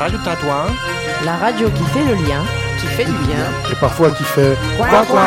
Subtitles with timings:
[0.00, 0.64] radio Tatouin,
[1.26, 2.42] la radio qui fait le lien,
[2.80, 5.24] qui fait du bien, et parfois qui fait quoi quoi.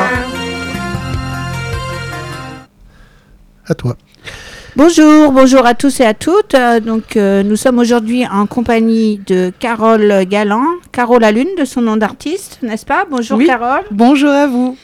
[3.67, 3.95] À toi.
[4.75, 6.55] Bonjour, bonjour à tous et à toutes.
[6.55, 11.65] Euh, donc, euh, nous sommes aujourd'hui en compagnie de Carole Galland, Carole la Lune de
[11.65, 13.05] son nom d'artiste, n'est-ce pas?
[13.07, 13.45] Bonjour Oui.
[13.45, 13.83] Carole.
[13.91, 14.75] Bonjour à vous.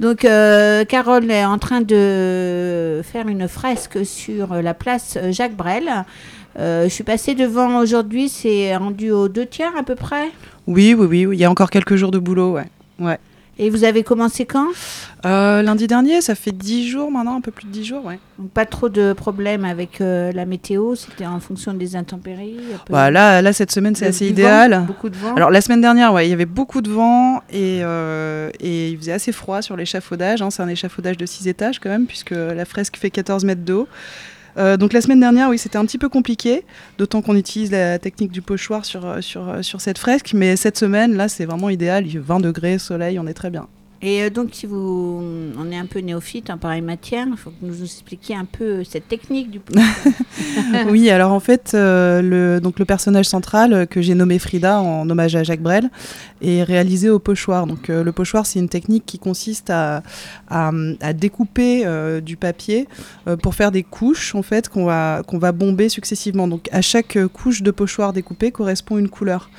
[0.00, 6.04] Donc, euh, Carole est en train de faire une fresque sur la place Jacques Brel.
[6.58, 10.28] Euh, je suis passée devant aujourd'hui, c'est rendu aux deux tiers à peu près.
[10.66, 12.66] Oui, oui, oui, il y a encore quelques jours de boulot, ouais.
[12.98, 13.18] ouais.
[13.60, 14.68] Et vous avez commencé quand?
[15.26, 18.20] Euh, lundi dernier, ça fait 10 jours maintenant, un peu plus de 10 jours, ouais.
[18.38, 22.56] Donc, Pas trop de problèmes avec euh, la météo, c'était en fonction des intempéries.
[22.88, 24.72] Bah, là, là, cette semaine, c'est assez idéal.
[24.74, 25.34] vent, beaucoup de vent.
[25.34, 28.98] Alors la semaine dernière, ouais, il y avait beaucoup de vent et, euh, et il
[28.98, 30.40] faisait assez froid sur l'échafaudage.
[30.40, 30.50] hein.
[30.50, 33.72] C'est un échafaudage de 6 étages quand même, puisque la fresque fait 14 mètres de
[33.72, 33.88] haut.
[34.58, 36.64] Euh, donc la semaine dernière, oui, c'était un petit peu compliqué,
[36.98, 40.32] d'autant qu'on utilise la technique du pochoir sur, euh, euh, sur cette fresque.
[40.34, 42.06] Mais cette semaine, là, c'est vraiment idéal.
[42.06, 43.68] Il fait 20 degrés, soleil, on est très bien.
[44.00, 45.22] Et euh, donc, si vous,
[45.58, 48.44] on est un peu néophyte en pareille matière, il faut que vous nous expliquiez un
[48.44, 49.60] peu cette technique du
[50.88, 54.80] oui, alors en fait, euh, le, donc le personnage central euh, que j'ai nommé Frida
[54.80, 55.90] en hommage à Jacques Brel
[56.40, 57.66] est réalisé au pochoir.
[57.66, 60.02] Donc le pochoir, c'est une technique qui consiste à,
[61.14, 61.84] découper
[62.22, 62.86] du papier
[63.42, 66.46] pour faire des couches en fait qu'on va qu'on va bomber successivement.
[66.46, 69.50] Donc à chaque couche de pochoir découpée correspond une couleur.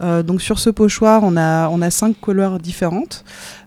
[0.00, 3.24] Donc sur ce pochoir, on a on a cinq couleurs différentes.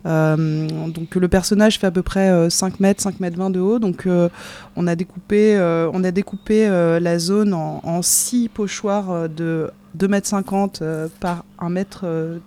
[0.08, 3.60] Euh, donc le personnage fait à peu près euh, 5 mètres, 5 mètres 20 de
[3.60, 3.80] haut.
[3.80, 4.30] Donc euh,
[4.76, 9.28] on a découpé, euh, on a découpé euh, la zone en, en six pochoirs euh,
[9.28, 12.02] de 2 mètres 50 euh, par 1 mètre.
[12.06, 12.38] euh,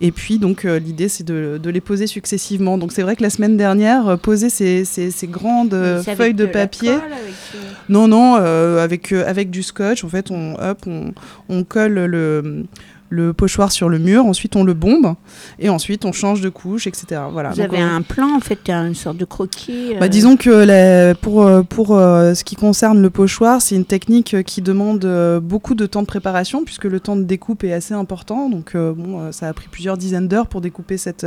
[0.00, 2.78] et puis donc euh, l'idée c'est de, de les poser successivement.
[2.78, 6.34] Donc c'est vrai que la semaine dernière, euh, poser ces, ces- ces grandes euh, feuilles
[6.34, 6.90] de la papier.
[6.92, 10.78] colle, avec, euh, Non, non, euh, avec, euh, avec du scotch, en fait, on, hop,
[10.86, 11.12] on,
[11.48, 12.64] on colle le,
[13.12, 15.14] le pochoir sur le mur, ensuite on le bombe,
[15.58, 17.20] et ensuite on change de couche, etc.
[17.30, 17.50] Voilà.
[17.50, 19.94] Vous Donc, avez on- un plan, en fait, une sorte de croquis.
[20.00, 23.84] bah, euh, disons que pour, euh, pour euh, ce qui concerne le pochoir, c'est une
[23.84, 25.04] technique qui demande
[25.42, 28.48] beaucoup de temps de préparation, puisque le temps de découpe est assez important.
[28.48, 31.26] Donc, bon, ça a pris plusieurs dizaines d'heures pour découper cette,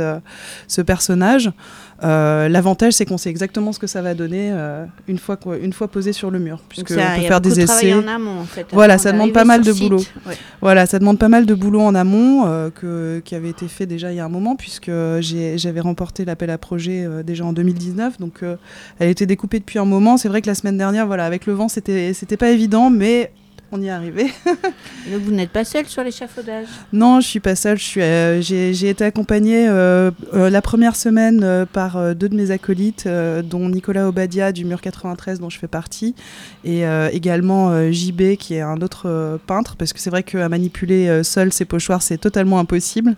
[0.66, 1.52] ce personnage.
[2.04, 5.56] Euh, L'avantage, c'est qu'on sait exactement ce que ça va donner euh, une, fois, quoi-
[5.56, 7.94] une fois posé sur le mur, puisque ça, on peut faire des essais.
[7.94, 8.66] en amont, en fait.
[8.72, 9.82] Voilà, ça demande pas mal de site.
[9.82, 10.02] boulot.
[10.26, 10.34] Ouais.
[10.60, 13.86] Voilà, ça demande pas mal de boulot en amont euh, que, qui avait été fait
[13.86, 14.90] déjà il y a un moment puisque
[15.20, 18.18] j'avais remporté l'appel à projet déjà en 2019.
[18.20, 18.42] Donc
[18.98, 20.16] elle était découpée depuis un moment.
[20.16, 23.30] C'est vrai que la semaine dernière, voilà, avec le vent, c'était c'était pas évident, mais
[23.72, 24.32] on y est arrivé.
[25.10, 27.78] Donc, vous n'êtes pas seul sur l'échafaudage non, je suis pas seule.
[27.98, 33.08] euh, J'ai été accompagnée euh, euh, la première semaine par deux de mes acolytes,
[33.44, 36.14] dont Nicolas Obadia du Mur 93 dont je fais partie,
[36.64, 41.52] et également JB qui est un autre peintre, parce que c'est vrai qu'à manipuler seul
[41.52, 43.16] ces pochoirs, c'est totalement impossible.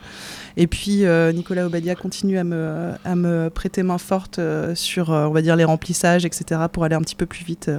[0.57, 1.05] Et puis
[1.35, 4.41] Nicolas Obadia continue à me, à me prêter main forte
[4.75, 7.71] sur, on va dire, les remplissages, etc., pour aller un petit peu plus vite.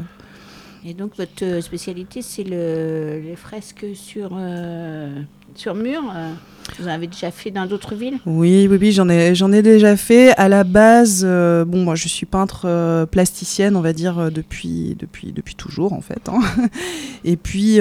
[0.85, 5.21] Et donc, votre euh, spécialité, c'est le, les fresques sur, euh,
[5.55, 6.01] sur mur.
[6.15, 6.31] euh,
[6.79, 8.17] Vous en avez déjà fait dans d'autres villes?
[8.25, 10.31] Oui, oui, oui, j'en ai, j'en ai déjà fait.
[10.37, 15.33] À la base, euh, bon, moi, je suis peintre plasticienne, on va dire, depuis, depuis,
[15.33, 16.29] depuis toujours, en fait.
[16.29, 16.39] hein.
[17.25, 17.79] Et puis,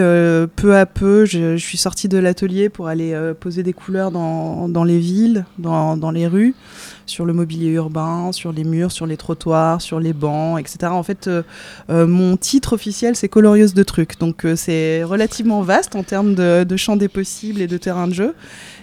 [0.56, 4.68] peu à peu, je, je suis sortie de l'atelier pour aller poser des couleurs dans,
[4.68, 6.54] dans les villes, dans, dans les rues,
[7.08, 10.92] sur le mobilier urbain, sur les murs, sur les trottoirs, sur les bancs, etc.
[10.92, 11.42] En fait, euh,
[11.90, 14.18] euh, mon titre officiel, c'est colorieuse de trucs.
[14.18, 18.08] Donc, euh, c'est relativement vaste en termes de, de champ des possibles et de terrain
[18.08, 18.34] de jeu.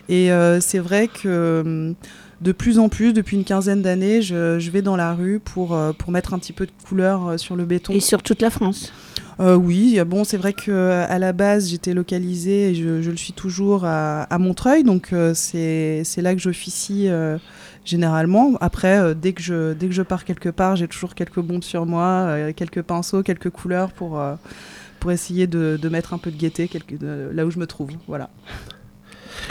[0.08, 1.96] Et c'est vrai que
[2.40, 5.76] de plus en plus, depuis une quinzaine d'années, je, je vais dans la rue pour,
[5.98, 7.94] pour mettre un petit peu de couleur sur le béton.
[7.94, 8.94] Et sur toute la France
[9.40, 13.34] Euh, oui, bon, c'est vrai que à la base, j'étais localisée et je, le suis
[13.34, 17.38] toujours à, Montreuil, donc euh, c'est là que j'officie euh,
[17.86, 18.54] généralement.
[18.60, 21.64] Après, euh, dès, que je, dès que je pars quelque part, j'ai toujours quelques bombes
[21.64, 24.36] sur moi, euh, quelques pinceaux, quelques couleurs pour, euh,
[25.08, 26.68] essayer de, mettre un peu de gaieté
[27.00, 27.92] là où je me trouve.
[28.08, 28.32] Voilà.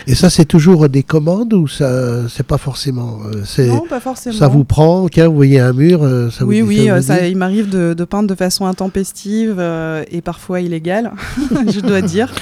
[0.06, 3.18] Et ça, c'est toujours des commandes ou ça, c'est pas forcément.
[3.26, 4.36] euh, c'est, Non, pas forcément.
[4.36, 7.00] ça vous prend, tiens, vous voyez un mur, euh, ça vous oui, oui, ça euh,
[7.02, 11.12] ça, il m'arrive de, de peindre de façon intempestive euh, et parfois illégale,
[11.72, 12.32] je dois dire.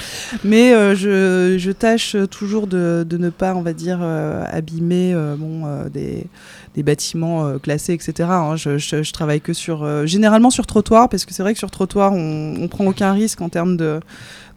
[0.44, 5.14] Mais euh, je, je tâche toujours de, de ne pas, on va dire, euh, abîmer
[5.38, 5.62] bon,
[5.92, 6.26] des,
[6.74, 8.28] des bâtiments classés, etc.
[8.32, 8.56] hein.
[8.56, 11.70] Je, je- je travaille que sur, généralement sur trottoir, parce que c'est vrai que sur
[11.70, 14.00] trottoir, on, on prend aucun risque en termes de,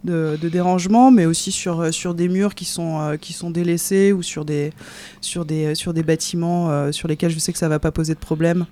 [0.04, 4.12] de, dérangement, mais aussi sur, euh, sur des murs qui sont, euh, qui sont délaissés
[4.12, 4.72] ou sur des,
[5.20, 8.14] sur des, sur des bâtiments euh, sur lesquels je sais que ça va pas poser
[8.14, 8.66] de problème.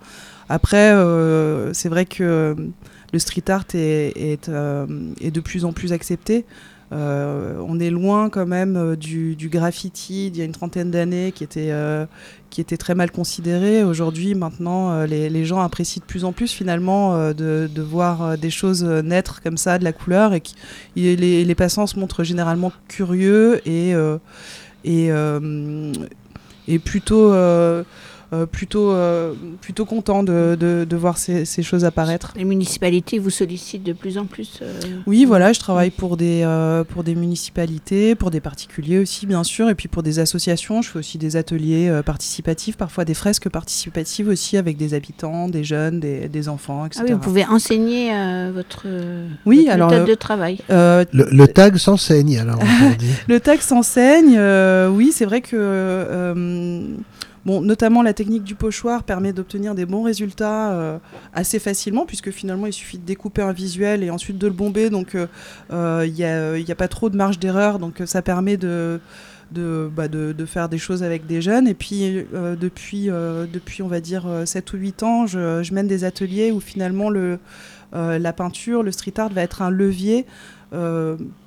[0.49, 2.55] Après, euh, c'est vrai que
[3.13, 4.87] le street art est, euh,
[5.21, 6.45] est de plus en plus accepté.
[6.95, 11.73] On est loin quand même du, graffiti d'il y a une trentaine d'années qui était
[12.57, 13.83] était très mal considéré.
[13.83, 19.43] Aujourd'hui, maintenant, les, gens apprécient de plus en plus finalement de, voir des choses naître
[19.43, 20.43] comme ça, de la couleur, et
[20.95, 23.95] les, les, passants se montrent généralement curieux et,
[26.79, 27.83] plutôt euh,
[28.51, 32.33] plutôt, euh, plutôt content de, de, voir ces, ces, choses apparaître.
[32.37, 36.45] Les municipalités vous sollicitent de plus en plus euh, Oui, voilà, je travaille pour des,
[36.89, 40.83] pour des municipalités, pour des particuliers aussi, bien sûr, et puis pour des associations.
[40.83, 45.65] Je fais aussi des ateliers participatifs, parfois des fresques participatives aussi avec des habitants, des
[45.65, 47.03] jeunes, des, des enfants, etc.
[47.03, 48.11] Ah oui, vous pouvez enseigner
[48.53, 48.87] votre,
[49.47, 50.59] oui, alors, méthode de travail.
[50.69, 52.59] Le, le, tag s'enseigne, alors.
[53.29, 54.39] le tag s'enseigne,
[54.91, 55.55] oui, c'est vrai que
[57.45, 60.99] Bon, notamment la technique du pochoir permet d'obtenir des bons résultats euh,
[61.35, 64.89] assez facilement, puisque finalement il suffit de découper un visuel et ensuite de le bomber,
[64.89, 65.29] donc il
[65.73, 68.99] euh, n'y euh, a, pas trop de marge d'erreur, donc ça permet de,
[69.53, 70.05] bah
[70.47, 71.69] faire des choses avec des jeunes.
[71.69, 76.61] Et puis depuis, on va dire, 7 ou 8 ans, je, mène des ateliers où
[76.61, 77.39] finalement le,
[77.93, 80.25] la peinture, le street art va être un levier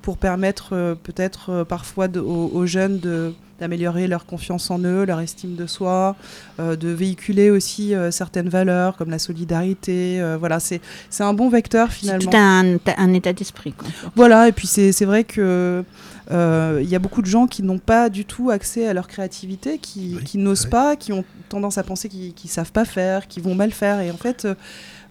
[0.02, 5.66] pour permettre peut-être parfois aux, jeunes de d'améliorer leur confiance en eux, leur estime de
[5.66, 6.16] soi,
[6.60, 10.20] euh, de véhiculer aussi euh, certaines valeurs comme la solidarité.
[10.20, 10.80] Euh, voilà, c'est
[11.20, 12.20] un bon vecteur finalement.
[12.20, 13.74] C'est tout un, un état d'esprit.
[14.14, 15.84] Voilà, et puis c'est vrai que
[16.30, 19.78] il y a beaucoup de gens qui n'ont pas du tout accès à leur créativité,
[19.78, 23.42] qui, qui n'osent pas, qui ont tendance à penser qu'ils ne savent pas faire, qu'ils
[23.42, 24.00] vont mal faire.
[24.00, 24.46] Et en fait,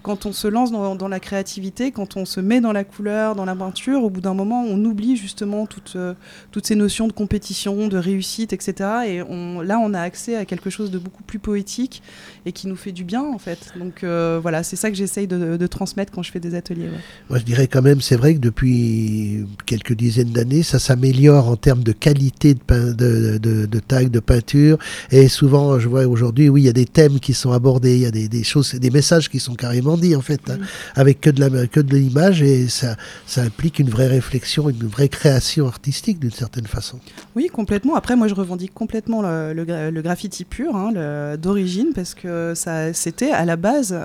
[0.08, 3.44] quand on se lance dans, la créativité, quand on se met dans la couleur, dans
[3.44, 6.14] la peinture, au bout d'un moment, on oublie justement toutes, euh,
[6.52, 8.90] toutes ces notions de compétition, de réussite, etc.
[9.06, 12.02] Et là, on a accès à quelque chose de beaucoup plus poétique
[12.46, 13.74] et qui nous fait du bien, en fait.
[13.78, 16.88] Donc euh, voilà, c'est ça que j'essaye de, transmettre quand je fais des ateliers.
[17.30, 21.58] Moi, je dirais quand même, c'est vrai que depuis quelques dizaines d'années, ça s'améliore en
[21.58, 24.78] termes de qualité de, de, de, de tag, de peinture.
[25.12, 28.04] Et souvent, je vois aujourd'hui, oui, il y a des thèmes qui sont abordés, il
[28.04, 30.58] y a des, des choses, des messages qui sont carrément en fait, hein,
[30.96, 32.96] avec que de la que de l'image et ça
[33.26, 37.00] ça implique une vraie réflexion, une vraie création artistique d'une certaine façon.
[37.36, 37.96] Oui, complètement.
[37.96, 40.92] Après, moi, je revendique complètement le, le, graffiti pur hein,
[41.38, 43.96] d'origine parce que ça c'était à la base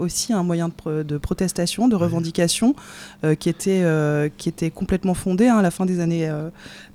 [0.00, 2.74] aussi un moyen de, de protestation, de revendication
[3.24, 6.50] euh, qui était euh, qui était complètement fondé hein, à la fin des années euh,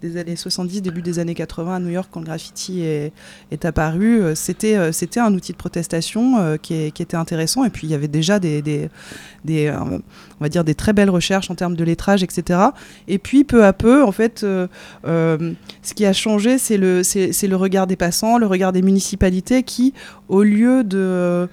[0.06, 3.12] des années 70, début des années 80 à New York quand le graffiti est,
[3.64, 4.36] apparu.
[4.36, 8.08] c'était c'était un outil de protestation qui, qui était intéressant et puis il y avait
[8.08, 8.90] déjà des,
[9.50, 12.60] euh, on va dire des très belles recherches en termes de lettrage, etc.
[13.08, 14.68] Et puis peu à peu, en fait, euh,
[15.06, 18.82] euh, ce qui a changé, c'est le, c'est, le regard des passants, le regard des
[18.82, 19.94] municipalités qui,
[20.28, 21.48] au lieu de,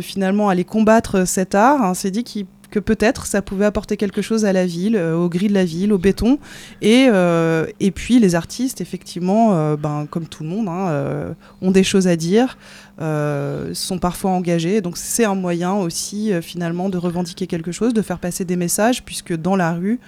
[0.00, 4.22] finalement aller combattre cet art, hein, s'est dit qu'ils que peut-être ça pouvait apporter quelque
[4.22, 6.38] chose à la ville, euh, au gris de la ville, au béton.
[6.82, 11.70] Et, euh, et puis les artistes, effectivement, euh, ben, comme tout le monde, hein, ont
[11.70, 12.58] des choses à dire,
[12.98, 14.80] sont parfois engagés.
[14.80, 19.04] Donc c'est un moyen aussi finalement de revendiquer quelque chose, de faire passer des messages,
[19.04, 20.00] puisque dans la rue,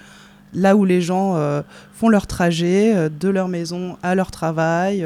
[0.53, 1.37] là où les gens
[1.93, 5.05] font leur trajet de leur maison à leur travail,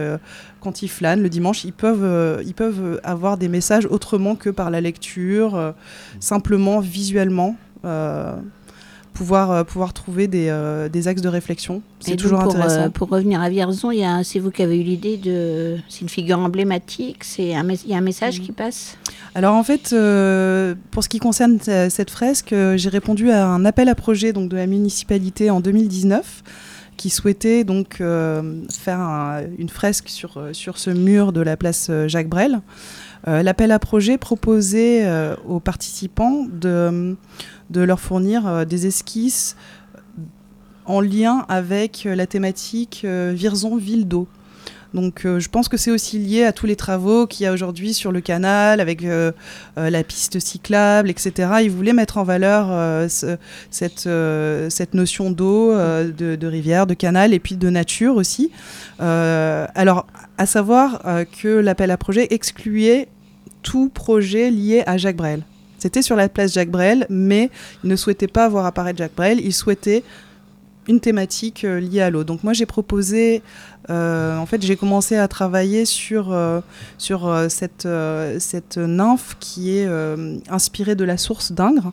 [0.65, 4.81] quand ils flânent le dimanche, ils peuvent, euh, avoir des messages autrement que par la
[4.81, 5.71] lecture, euh,
[6.19, 7.55] simplement visuellement.
[9.15, 10.53] Euh, pouvoir, pouvoir trouver des,
[10.91, 11.81] des, axes de réflexion.
[11.99, 12.89] C'est toujours pour, intéressant.
[12.89, 13.91] pour revenir à Vierzon,
[14.23, 15.77] c'est vous qui avez eu l'idée de.
[15.89, 18.97] C'est une figure emblématique, il y a un message qui passe?
[19.33, 19.95] Alors en fait,
[20.91, 24.57] pour ce qui concerne cette fresque, j'ai répondu à un appel à projet donc, de
[24.57, 26.43] la municipalité en 2019
[26.97, 28.99] qui souhaitait donc euh, faire
[29.57, 32.61] une fresque sur, euh, sur ce mur de la place euh, Jacques Brel.
[33.27, 35.03] L'appel à projet proposait
[35.47, 37.15] aux participants de,
[37.69, 39.55] de leur fournir des esquisses
[40.85, 44.27] en lien avec la thématique Virzon Ville d'eau.
[44.95, 47.51] Donc euh, je pense que c'est aussi lié à tous les travaux qu'il y a
[47.51, 49.33] aujourd'hui sur le canal, avec euh,
[49.77, 51.49] euh, la piste cyclable, etc.
[51.63, 52.65] Ils voulaient mettre en valeur
[53.09, 54.09] cette,
[54.69, 58.51] cette notion d'eau, de, de, rivière, de canal et puis de nature aussi.
[58.99, 60.07] alors,
[60.37, 61.01] à savoir
[61.41, 63.09] que l'appel à projet excluait
[63.61, 65.43] tout projet lié à Jacques Brel.
[65.85, 67.51] C'était sur la place Jacques Brel, mais
[67.83, 70.03] il ne souhaitait pas voir apparaître Jacques Brel, il souhaitait
[70.87, 72.23] une thématique liée à l'eau.
[72.23, 73.43] Donc moi j'ai proposé
[73.89, 76.61] euh, en fait, j'ai commencé à travailler sur, euh,
[77.11, 79.87] euh, cette nymphe qui est
[80.49, 81.91] inspirée de la source d'Ingres.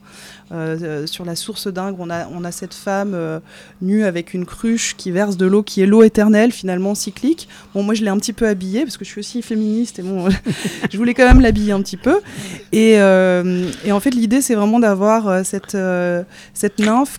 [1.06, 3.40] Sur la source d'Ingres, on a, cette femme
[3.80, 7.48] nue avec une cruche qui verse de l'eau, qui est l'eau éternelle, finalement cyclique.
[7.74, 10.02] Bon, moi, je l'ai un petit peu habillée parce que je suis aussi féministe et
[10.02, 10.28] bon,
[10.90, 12.20] je voulais quand même l'habiller un petit peu.
[12.72, 15.76] Et, en fait, l'idée, c'est vraiment d'avoir cette,
[16.78, 17.18] nymphe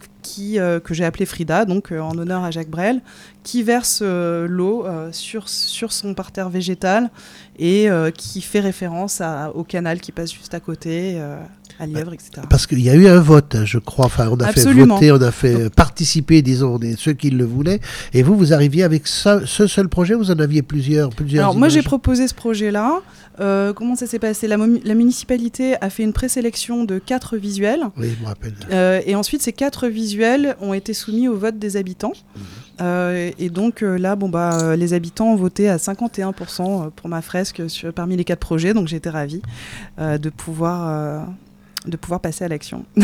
[0.83, 3.01] que j'ai appelé Frida, donc en honneur à Jacques Brel,
[3.43, 7.09] qui verse l'eau sur, son parterre végétal
[7.59, 7.87] et
[8.17, 9.21] qui fait référence
[9.53, 11.19] au canal qui passe juste à côté,
[11.79, 12.31] à Lièvre, etc.
[12.49, 14.05] Parce qu'il y a eu un vote, je crois.
[14.05, 17.79] Enfin, on a fait voter, on a fait participer, disons, ceux qui le voulaient.
[18.13, 21.69] Et vous, vous arriviez avec ce, seul projet Vous en aviez plusieurs, plusieurs Alors, moi,
[21.69, 23.01] j'ai proposé ce projet-là.
[23.39, 24.47] Euh, comment ça s'est passé?
[24.47, 27.81] La, municipalité a fait une présélection de quatre visuels.
[27.97, 28.53] Oui, je me rappelle.
[28.71, 32.13] Euh, et ensuite, ces quatre visuels ont été soumis au vote des habitants.
[32.35, 32.43] Mhm.
[32.81, 37.69] Euh, et donc là, bon, bah, les habitants ont voté à 51% pour ma fresque
[37.69, 38.73] sur, parmi les quatre projets.
[38.73, 39.41] Donc j'étais ravie
[39.99, 41.27] de pouvoir
[41.87, 42.85] de pouvoir passer à l'action.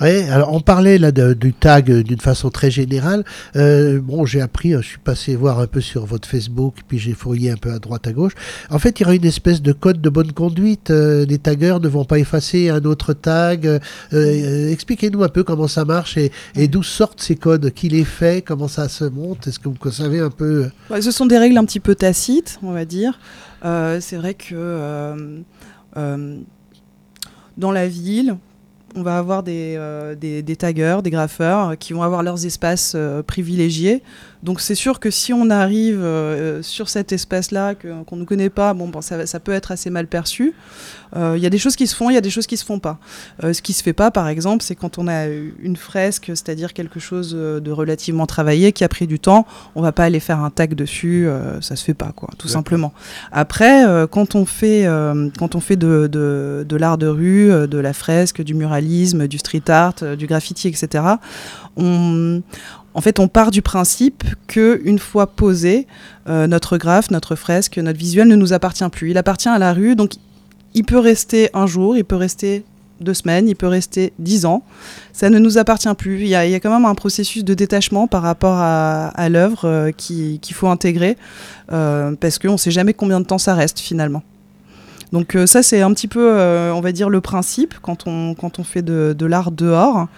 [0.00, 3.24] oui, alors on parlait là du tag d'une façon très générale.
[3.56, 7.12] Euh, bon, j'ai appris, je suis passé voir un peu sur votre Facebook, puis j'ai
[7.12, 8.32] fouillé un peu à droite à gauche.
[8.70, 10.90] En fait, il y aura une espèce de code de bonne conduite.
[10.90, 13.80] Euh, les taggeurs ne vont pas effacer un autre tag.
[14.12, 18.42] Euh, expliquez-nous un peu comment ça marche et, d'où sortent ces codes, qui les fait,
[18.42, 19.46] comment ça se monte.
[19.46, 22.72] Est-ce que vous savez un peu Ce sont des règles un petit peu tacites, on
[22.72, 23.18] va dire.
[23.62, 25.42] C'est vrai que
[27.56, 28.36] dans la ville,
[28.96, 33.22] on va avoir des, euh, des, taggeurs, des graffeurs qui vont avoir leurs espaces euh,
[33.22, 34.02] privilégiés
[34.44, 38.74] donc c'est sûr que si on arrive euh, sur cet espace-là qu'on ne connaît pas,
[38.74, 40.52] bon, bon ça, ça, peut être assez mal perçu.
[41.16, 42.58] Il euh, y a des choses qui se font, il y a des choses qui
[42.58, 42.98] se font pas.
[43.42, 46.74] Euh, ce qui se fait pas, par exemple, c'est quand on a une fresque, c'est-à-dire
[46.74, 49.46] quelque chose de relativement travaillé, qui a pris du temps,
[49.76, 51.26] on va pas aller faire un tag dessus,
[51.60, 52.92] ça se fait pas, quoi, tout simplement.
[53.32, 54.86] Après, quand on fait,
[55.38, 59.38] quand on fait de, de, de l'art de rue, de la fresque, du muralisme, du
[59.38, 61.04] street art, du graffiti, etc.,
[61.76, 62.42] on,
[62.94, 65.86] en fait, on part du principe que une fois posé,
[66.28, 69.10] euh, notre graphe, notre fresque, notre visuel ne nous appartient plus.
[69.10, 70.12] Il appartient à la rue, donc
[70.74, 72.64] il peut rester un jour, il peut rester
[73.00, 74.62] deux semaines, il peut rester dix ans.
[75.12, 76.20] Ça ne nous appartient plus.
[76.22, 80.40] Il y a, quand même un processus de détachement par rapport à, l'œuvre euh, qu'il
[80.52, 81.16] faut intégrer,
[81.72, 84.22] euh, parce qu'on ne sait jamais combien de temps ça reste finalement.
[85.12, 88.34] Donc euh, ça, c'est un petit peu, euh, on va dire, le principe quand on,
[88.34, 90.08] quand on fait de, l'art dehors.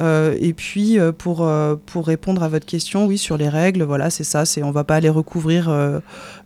[0.00, 1.48] Euh, et puis, pour,
[1.86, 4.84] pour répondre à votre question, oui, sur les règles, voilà, c'est ça, c'est on va
[4.84, 5.70] pas aller recouvrir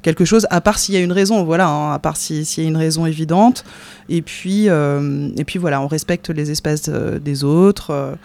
[0.03, 2.61] quelque chose, à part s'il y a une raison, voilà, hein, à part s'il y
[2.61, 3.65] a une raison évidente.
[4.09, 8.17] Et puis, et puis voilà, on respecte les espaces des autres.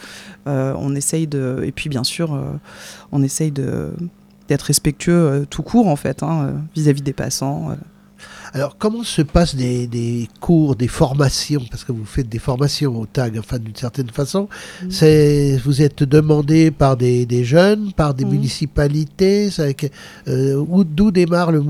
[0.46, 1.62] on essaye de...
[1.64, 2.38] Et puis, bien sûr,
[3.12, 7.76] on essaye d'être respectueux tout court, en fait, hein, vis-à-vis des passants.
[8.54, 13.06] Alors, comment se passent des, cours, des formations Parce que vous faites des formations au
[13.06, 14.48] TAG, enfin, d'une certaine façon.
[14.84, 14.88] Mm.
[14.90, 18.30] C'est, vous êtes demandé par des, jeunes, par des mm.
[18.30, 19.50] municipalités
[20.28, 21.62] euh, D'où démarre le,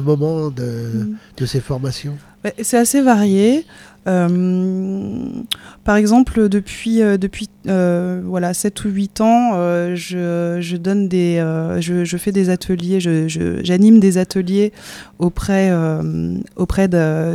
[0.00, 1.16] moment de, mm.
[1.36, 2.16] de, ces formations?
[2.62, 3.64] C'est assez varié.
[4.06, 5.28] Euh,
[5.84, 9.52] par exemple, depuis, euh, depuis euh, voilà, 7 ou 8 ans,
[9.94, 11.36] je, je, donne des,
[11.80, 14.72] je, je, fais des ateliers, j'anime des ateliers
[15.18, 15.72] auprès,
[16.56, 16.88] auprès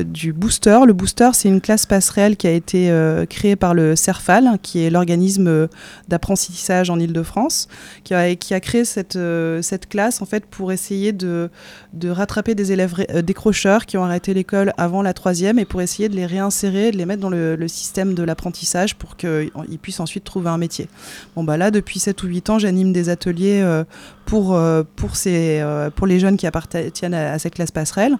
[0.04, 0.80] du Booster.
[0.86, 2.92] Le Booster, c'est une classe passerelle qui a été
[3.30, 5.68] créée par le CERFAL, qui est l'organisme
[6.08, 7.68] d'apprentissage en Ile-de-France,
[8.04, 9.18] qui a, qui a créé cette,
[9.62, 11.50] cette classe en fait, pour essayer de,
[11.94, 16.10] de rattraper des élèves décrocheurs qui ont arrêté l'école avant la troisième et pour essayer
[16.10, 20.23] de les réinsérer de les mettre dans le, système de l'apprentissage pour qu'ils puissent ensuite
[20.24, 20.88] trouver un métier.
[21.36, 23.84] Bon, bah là, depuis 7 ou 8 ans, j'anime des ateliers euh,
[24.26, 28.18] pour, euh, pour, ces, euh, pour les jeunes qui appartiennent à, cette classe passerelle.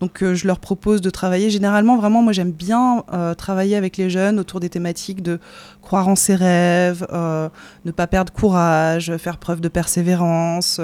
[0.00, 1.50] Donc, je leur propose de travailler.
[1.50, 3.04] Généralement, vraiment, moi, j'aime bien
[3.36, 5.38] travailler avec les jeunes autour des thématiques de
[5.80, 10.80] croire en ses rêves, ne pas perdre courage, faire preuve de persévérance.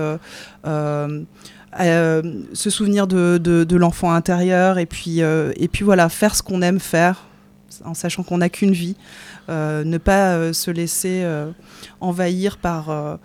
[0.65, 1.25] Se
[2.55, 7.28] souvenir de, de, l'enfant intérieur et puis, et puis voilà, faire ce qu'on aime faire
[7.85, 8.97] en sachant qu'on n'a qu'une vie,
[9.49, 11.27] euh, ne pas se laisser
[12.01, 13.19] envahir par,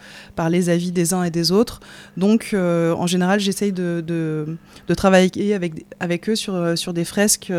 [0.49, 1.79] les avis des uns et des autres.
[2.17, 4.57] Donc en général, j'essaye de,
[4.95, 5.53] travailler
[5.99, 7.51] avec, eux sur des fresques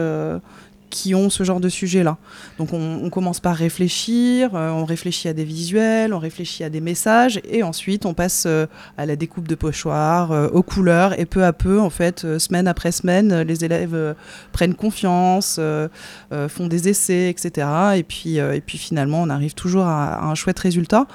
[0.94, 2.18] qui ont ce genre de sujet-là.
[2.58, 6.80] Donc on, commence par réfléchir, euh, on réfléchit à des visuels, on réfléchit à des
[6.80, 11.26] messages, et ensuite on passe euh, à la découpe de pochoirs, euh, aux couleurs, et
[11.26, 14.14] peu à peu, en fait, semaine après semaine, les élèves
[14.52, 15.58] prennent confiance,
[16.48, 17.66] font des essais, etc.
[17.96, 21.06] Et puis, et puis finalement, on arrive toujours à, un chouette résultat.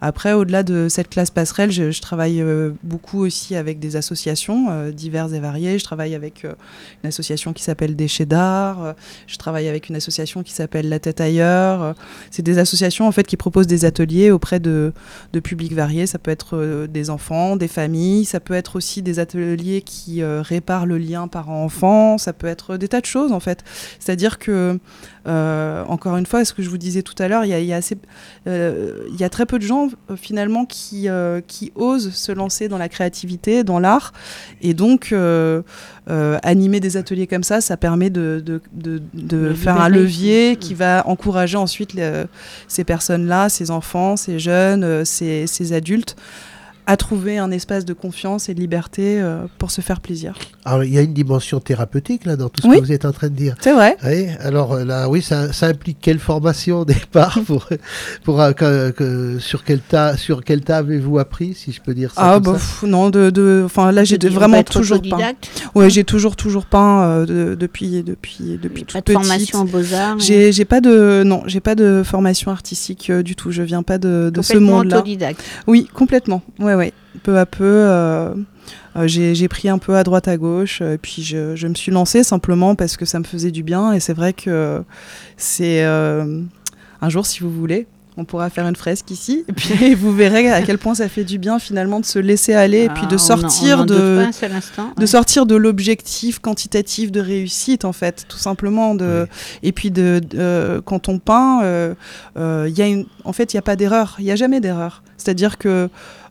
[0.00, 4.92] Après, au-delà de cette classe passerelle, je, travaille euh, beaucoup aussi avec des associations euh,
[4.92, 5.78] diverses et variées.
[5.78, 6.54] Je travaille avec euh,
[7.02, 8.94] une association qui s'appelle Déchets d'art.
[9.26, 11.94] je travaille avec une association qui s'appelle La Tête ailleurs.
[12.30, 14.92] C'est des associations en fait qui proposent des ateliers auprès de,
[15.32, 16.06] de publics variés.
[16.06, 18.24] Ça peut être des enfants, des familles.
[18.24, 22.18] Ça peut être aussi des ateliers qui réparent le lien parent-enfant.
[22.18, 23.64] Ça peut être des tas de choses en fait.
[23.98, 24.78] C'est-à-dire que
[25.26, 29.20] encore une fois, ce que je vous disais tout à l'heure, il y a, il
[29.20, 32.78] y a très peu de gens euh, finalement qui, euh, qui osent se lancer dans
[32.78, 34.12] la créativité, dans l'art,
[34.62, 35.62] et donc euh,
[36.42, 38.60] animer des ateliers comme ça, ça permet de, de,
[39.14, 40.56] de, faire un levier Mm.
[40.56, 42.24] qui va encourager ensuite les-
[42.66, 46.16] ces personnes-là, ces enfants, ces jeunes, ces, ces adultes
[46.88, 50.34] à trouver un espace de confiance et de liberté euh, pour se faire plaisir.
[50.64, 52.76] Alors, il y a une dimension thérapeutique là dans tout ce Oui.
[52.80, 53.56] que vous êtes en train de dire.
[53.60, 53.96] C'est vrai.
[54.04, 57.68] Oui, alors euh, là, oui, ça, ça implique quelle formation au départ pour,
[58.24, 61.92] pour, euh, que- que- sur quel tas, sur quel tas avez-vous appris, si je peux
[61.92, 64.62] dire ça Ah comme bah, ça pff, non, de, de, enfin là j'ai De- vraiment
[64.62, 65.08] toujours peint.
[65.08, 69.26] autodidacte, Ouais, j'ai toujours toujours peint euh, de- depuis depuis depuis Pas toute de petite.
[69.28, 70.12] formation aux beaux-arts.
[70.12, 70.16] hein.
[70.18, 73.50] J'ai j'ai pas de non, j'ai pas de formation artistique euh, du tout.
[73.50, 74.96] Je viens pas de, de ce Complètement monde-là.
[74.98, 75.42] autodidacte.
[75.66, 76.42] Oui, complètement.
[76.58, 76.92] Ouais, ouais.
[77.22, 78.32] Peu à peu, euh,
[78.96, 81.74] euh, j'ai pris un peu à droite à gauche, euh, et puis je, je me
[81.74, 83.92] suis lancée simplement parce que ça me faisait du bien.
[83.92, 84.82] Et c'est vrai que
[85.36, 90.12] c'est un jour, si vous voulez, on pourra faire une fresque ici, et puis vous
[90.12, 93.02] verrez à quel point ça fait du bien finalement de se laisser aller, et puis
[93.04, 97.12] Ah, de on en- sortir on en doute de pas de sortir de l'objectif quantitatif
[97.12, 99.28] de réussite en fait tout simplement de
[99.62, 101.94] et puis de, de- quand on peint euh,
[102.36, 104.60] euh, y a une en fait il y a pas d'erreur il y a jamais
[104.60, 105.88] d'erreur c'est à dire que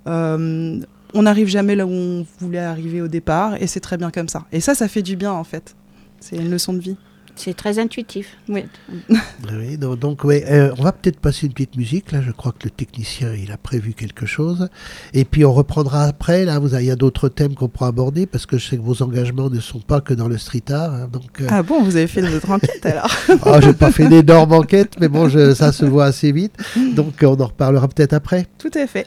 [0.07, 0.79] euh,
[1.13, 4.27] on n'arrive jamais là où on voulait arriver au départ et c'est très bien comme
[4.29, 5.75] ça et ça ça fait du bien en fait
[6.19, 6.97] c'est une leçon de vie
[7.35, 8.35] C'est très intuitif.
[8.49, 8.65] Oui.
[9.53, 12.11] Oui, donc, donc, ouais, euh, on va peut-être passer une petite musique.
[12.11, 14.67] Là, je crois que le technicien il a prévu quelque chose.
[15.13, 16.45] Et puis on reprendra après.
[16.45, 18.77] Là, vous avez, il y a d'autres thèmes qu'on pourra aborder parce que je sais
[18.77, 20.91] que vos engagements ne sont pas que dans le street art.
[20.95, 23.11] hein, donc, euh, ah bon vous avez fait votre enquête alors
[23.45, 26.55] ah, j'ai pas fait d'énormes enquêtes, mais bon, je- ça se voit assez vite.
[26.95, 28.47] Donc on en reparlera peut-être après.
[28.57, 29.05] tout est fait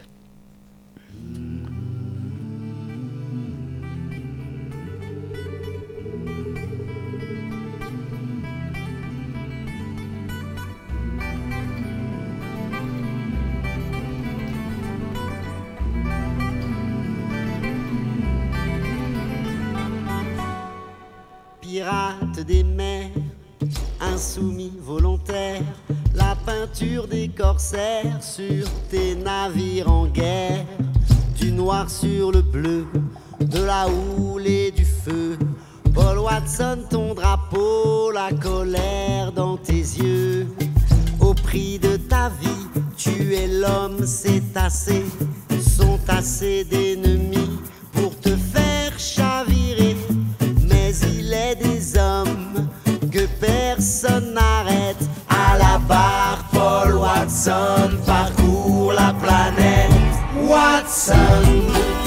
[22.36, 23.10] Des mers,
[24.00, 25.62] insoumis volontaire,
[26.14, 30.64] la peinture des corsaires sur tes navires en guerre,
[31.36, 32.86] du noir sur le bleu,
[33.40, 35.36] de la houle et du feu.
[35.93, 40.47] Paul Watson, ton drapeau, la colère dans tes yeux.
[41.21, 42.66] Au prix de ta vie,
[42.97, 45.04] tu es l'homme, c'est assez,
[45.60, 47.50] sont assez d'ennemis
[57.41, 59.91] Watson parcourt la planète.
[60.47, 62.00] Watson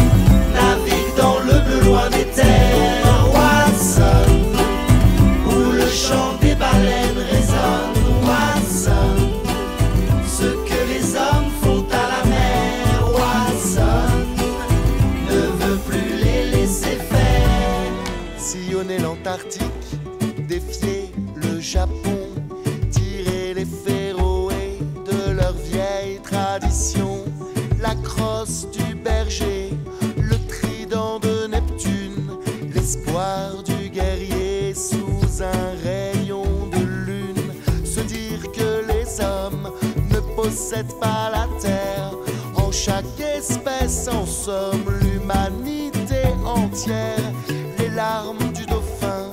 [33.63, 39.69] du guerrier sous un rayon de lune, se dire que les hommes
[40.11, 42.11] ne possèdent pas la terre,
[42.55, 47.31] en chaque espèce en somme l'humanité entière,
[47.79, 49.31] les larmes du dauphin,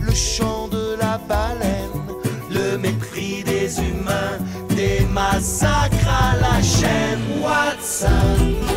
[0.00, 2.06] le chant de la baleine,
[2.50, 4.38] le mépris des humains,
[4.70, 7.10] des massacres à la chaîne.
[7.42, 8.69] Watson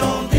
[0.00, 0.29] le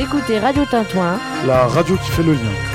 [0.00, 1.18] écoutez Radio Tintouin.
[1.46, 2.69] La radio qui fait le lien.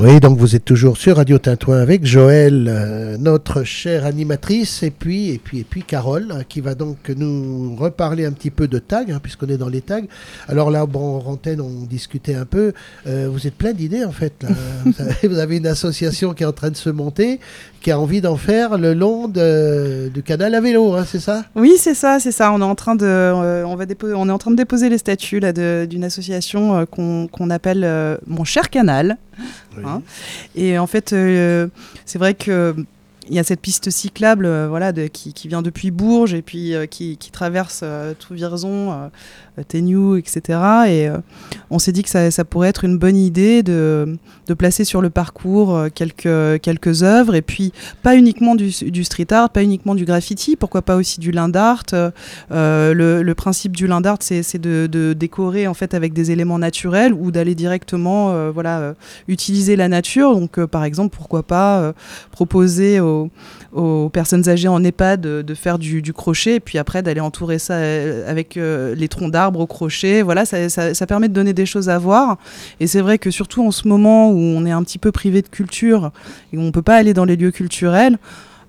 [0.00, 4.90] Oui, donc vous êtes toujours sur Radio Tintouin avec Joël, euh, notre chère animatrice, et
[4.90, 8.66] puis, et puis, et puis Carole, hein, qui va donc nous reparler un petit peu
[8.66, 10.00] de tag, hein, puisqu'on est dans les tags.
[10.48, 12.72] Alors là, bon, en antenne, on discutait un peu.
[13.06, 14.32] Euh, vous êtes plein d'idées, en fait.
[14.42, 14.48] là.
[14.84, 17.38] vous, avez, vous avez une association qui est en train de se monter,
[17.80, 21.44] qui a envie d'en faire le long de- du canal à vélo, hein, c'est ça?
[21.54, 22.50] Oui, c'est ça, c'est ça.
[22.52, 24.88] On est en train de, euh, on va déposer, on est en train de déposer
[24.88, 29.18] les statuts d'une association qu'on qu'on appelle Mon cher Canal.
[29.84, 30.02] Hein.
[30.54, 31.68] Et en fait, euh,
[32.04, 32.74] c'est vrai que
[33.28, 36.74] il y a cette piste cyclable, euh, voilà, de- qui, vient depuis Bourges et puis
[36.74, 39.10] euh, qui, traverse euh, tout Vierzon,
[39.62, 40.40] Téniou, etc.
[40.88, 41.18] Et euh,
[41.70, 44.16] on s'est dit que ça, ça pourrait être une bonne idée de,
[44.48, 48.72] de placer sur le parcours euh, quelques, quelques œuvres et puis pas uniquement du,
[49.04, 51.84] street art, pas uniquement du graffiti, pourquoi pas aussi du land art.
[51.92, 56.58] Euh, le, principe du land art, c'est de, de décorer en fait avec des éléments
[56.58, 58.94] naturels ou d'aller directement, voilà,
[59.28, 60.38] utiliser la nature.
[60.38, 61.92] Donc, par exemple, pourquoi pas
[62.30, 63.30] proposer aux,
[64.12, 68.54] personnes âgées en EHPAD de, faire du, crochet et puis après d'aller entourer ça avec
[68.54, 70.22] les troncs d'arbres au crochet.
[70.22, 72.38] Voilà, ça, ça- ça permet de donner des choses à voir.
[72.80, 75.42] Et c'est vrai que surtout en ce moment où on est un petit peu privé
[75.42, 76.10] de culture
[76.52, 78.18] et où on peut pas aller dans les lieux culturels.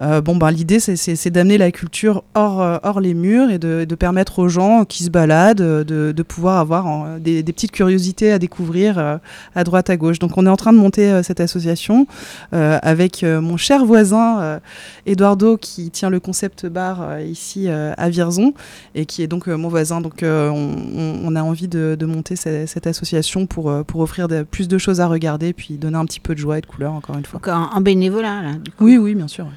[0.01, 3.85] Euh, bon, ben, l'idée, c'est- d'amener la culture hors, euh, hors les murs et de,
[3.87, 7.71] de permettre aux gens qui se baladent euh, de, de pouvoir avoir des, des petites
[7.71, 9.17] curiosités à découvrir euh,
[9.55, 10.19] à droite, à gauche.
[10.19, 12.07] Donc, on est en train de monter euh, cette association
[12.51, 14.59] avec mon cher voisin
[15.05, 18.53] Eduardo qui tient le concept bar ici à Vierzon
[18.95, 20.01] et qui est donc mon voisin.
[20.01, 24.67] Donc, on, a envie de, de monter ce- cette association pour, pour offrir de- plus
[24.67, 27.17] de choses à regarder puis donner un petit peu de joie et de couleur, encore
[27.17, 27.39] une fois.
[27.39, 28.51] Donc, en, en bénévolat, là.
[28.53, 28.85] du coup.
[28.85, 29.47] Oui, oui, bien sûr.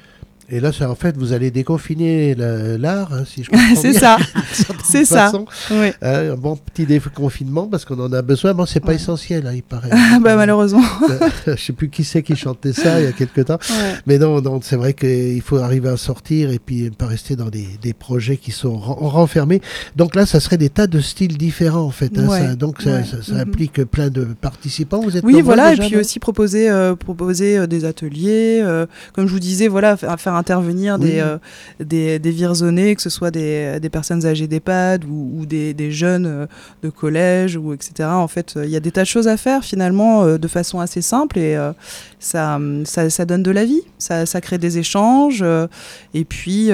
[0.51, 3.99] Et là, c'est en fait, vous allez déconfiner l'art, hein, si je comprends c'est bien.
[3.99, 5.31] ça, D'une certaine c'est ça.
[5.71, 5.91] Oui.
[6.01, 8.53] Un bon petit déconfinement parce qu'on en a besoin.
[8.53, 8.95] Bon, c'est pas Ouais.
[8.95, 9.89] essentiel, hein, il paraît.
[10.21, 10.81] bah, malheureusement.
[11.45, 13.59] je sais plus qui c'est qui chantait ça il y a quelque temps.
[13.69, 13.93] Ouais.
[14.07, 17.35] Mais non, non c'est vrai qu'il faut arriver à sortir et puis ne pas rester
[17.35, 19.61] dans des, des projets qui sont ren- renfermés.
[19.95, 22.11] Donc là, ça serait des tas de styles différents en fait.
[22.17, 23.39] hein, Ouais, ça- donc ça, ça- ça Mhm.
[23.41, 25.01] implique plein de participants.
[25.01, 29.27] Vous êtes Oui, voilà, et puis aussi proposer, euh, proposer euh, des ateliers, euh, comme
[29.27, 31.11] je vous disais, voilà, faire, faire intervenir Oui.
[31.11, 31.37] des, euh,
[31.79, 35.91] des, des virzonnés, que ce soit des, des personnes âgées d'EHPAD ou, ou des, des
[35.91, 36.45] jeunes euh,
[36.83, 38.09] de collège, ou etc.
[38.11, 40.47] En fait, euh, il y a des tas de choses à faire finalement euh, de
[40.47, 41.57] façon assez simple et
[42.19, 45.43] ça, ça, ça donne de la vie, ça, ça crée des échanges,
[46.13, 46.71] et puis.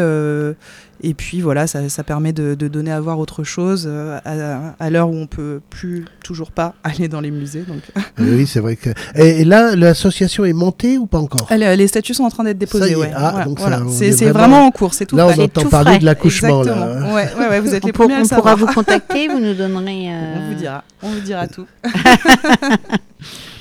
[1.04, 4.18] Euh, et puis voilà, ça, ça permet de, de donner à voir autre chose euh,
[4.26, 7.64] à, à l'heure où on peut plus, toujours pas aller dans les musées.
[7.68, 7.82] Donc.
[8.20, 8.90] Oui, c'est vrai que.
[9.16, 11.48] Et, et là, l'association est montée ou pas encore?
[11.50, 12.96] Elle, euh, les statuts sont en train d'être déposés.
[12.96, 13.12] ouais.
[13.16, 13.82] Ah, Voilà, voilà.
[13.92, 16.00] C'est est c'est vraiment- vraiment en cours, c'est tout Là, on entend tout parler frais.
[16.00, 16.62] de l'accouchement.
[16.62, 19.28] Ouais, ouais, ouais, vous êtes On, les pour- premiers à on le pourra vous contacter,
[19.28, 20.10] vous nous donnerez.
[20.10, 21.66] euh, On vous dira, on vous dira tout.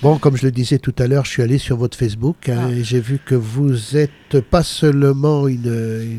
[0.05, 2.67] Bon, comme je le disais tout à l'heure, je suis allé sur votre Facebook hein,
[2.67, 2.71] Ah.
[2.71, 4.11] et j'ai vu que vous êtes
[4.51, 5.65] pas seulement une,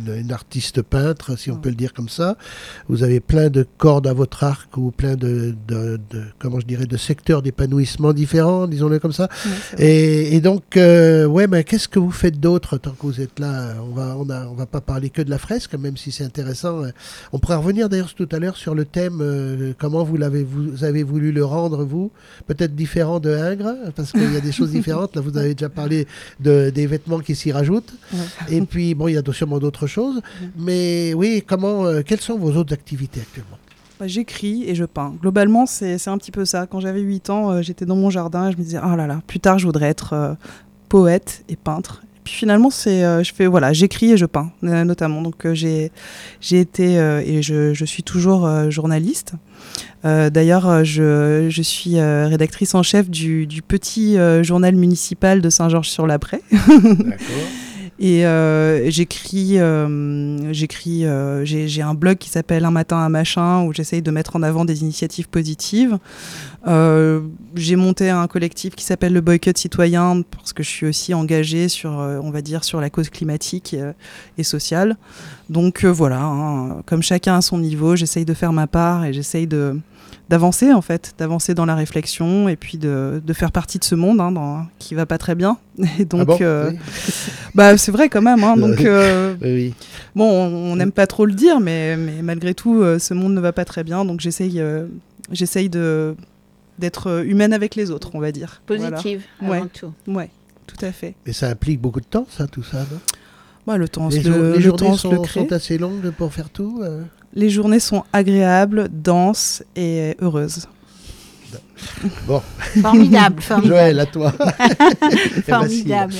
[0.07, 2.35] une, une artiste peintre, si on peut le dire comme ça.
[2.89, 6.65] Vous avez plein de cordes à votre arc ou plein de, de, de- comment je
[6.65, 9.29] dirais, de secteurs d'épanouissement différents, disons-le comme ça.
[9.77, 13.37] Et, et donc, euh, ouais, mais qu'est-ce que vous faites d'autre tant que vous êtes
[13.37, 13.75] là?
[13.87, 16.23] On va, on a, on va pas parler que de la fresque, même si c'est
[16.23, 16.81] intéressant.
[17.33, 20.83] On pourrait revenir d'ailleurs tout à l'heure sur le thème euh, comment vous l'avez, vous
[20.83, 22.09] avez voulu le rendre vous,
[22.47, 25.15] peut-être différent de Ingres, parce qu'il y a des choses différentes.
[25.15, 26.07] Là, vous avez déjà parlé
[26.39, 27.93] de, des vêtements qui s'y rajoutent.
[28.13, 28.57] Ouais.
[28.57, 30.21] Et puis, bon, il y a sûrement d'autres choses.
[30.57, 33.57] Mais oui, comment, euh, quelles sont vos autres activités actuellement?
[33.99, 35.15] Bah, J'écris et je peins.
[35.21, 36.67] Globalement, c'est un petit peu ça.
[36.67, 39.07] Quand j'avais 8 ans, euh, j'étais dans mon jardin et je me disais, oh là
[39.07, 40.33] là, plus tard, je voudrais être euh,
[40.89, 42.01] poète et peintre.
[42.25, 45.21] Puis finalement, c'est, euh, je fais, voilà, j'écris et je peins, euh, notamment.
[45.21, 45.91] Donc euh, j'ai
[46.41, 49.33] j'ai été euh, et je, je suis toujours journaliste.
[50.03, 56.41] D'ailleurs, je, je suis rédactrice en chef du, du petit journal municipal de Saint-Georges-sur-l'Après.
[56.51, 57.17] D'accord.
[57.97, 63.63] Et euh, j'écris, euh, j'écris, euh, j'ai un blog qui s'appelle Un matin un machin
[63.63, 65.97] où j'essaye de mettre en avant des initiatives positives.
[66.67, 71.69] J'ai monté un collectif qui s'appelle le Boycott Citoyen parce que je suis aussi engagée
[71.69, 73.75] sur, on va dire, sur la cause climatique
[74.37, 74.97] et sociale.
[75.49, 79.47] Donc voilà, hein, comme chacun à son niveau, j'essaye de faire ma part et j'essaye
[79.47, 79.79] de
[80.29, 83.95] d'avancer en fait, d'avancer dans la réflexion et puis de, de faire partie de ce
[83.95, 85.57] monde hein, dans, qui va pas très bien.
[85.99, 86.79] Et donc, Ah bon euh, Oui.
[87.55, 88.43] bah c'est vrai quand même.
[88.43, 89.73] Hein, donc euh, Oui.
[90.15, 93.39] Bon, on n'aime pas trop le dire, mais, mais malgré tout, euh, ce monde ne
[93.41, 94.05] va pas très bien.
[94.05, 94.87] Donc j'essaye, euh,
[95.31, 96.15] j'essaye de
[96.79, 98.61] d'être humaine avec les autres, on va dire.
[98.65, 99.93] Positive, avant tout.
[100.07, 100.29] Ouais,
[100.67, 101.15] tout à fait.
[101.25, 102.85] Mais ça implique beaucoup de temps, ça, tout ça,
[103.65, 106.33] Bah, le temps, Les, le, les le journées temps, le sont, sont assez longues pour
[106.33, 107.03] faire tout euh?
[107.35, 110.67] Les journées sont agréables, denses et heureuses.
[112.81, 113.67] Formidable, formidable.
[113.67, 114.33] Joël, à toi.
[115.47, 116.13] formidable.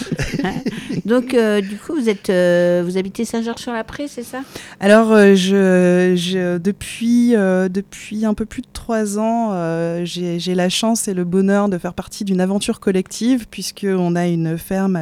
[1.05, 4.39] Donc, euh, du coup, vous êtes, euh, vous habitez Saint-Georges-sur-la-Pré, c'est ça?
[4.79, 10.55] Alors, euh, je, je- depuis, euh, depuis un peu plus de trois ans, euh, j'ai
[10.55, 14.99] la chance et le bonheur de faire partie d'une aventure collective, puisqu'on a une ferme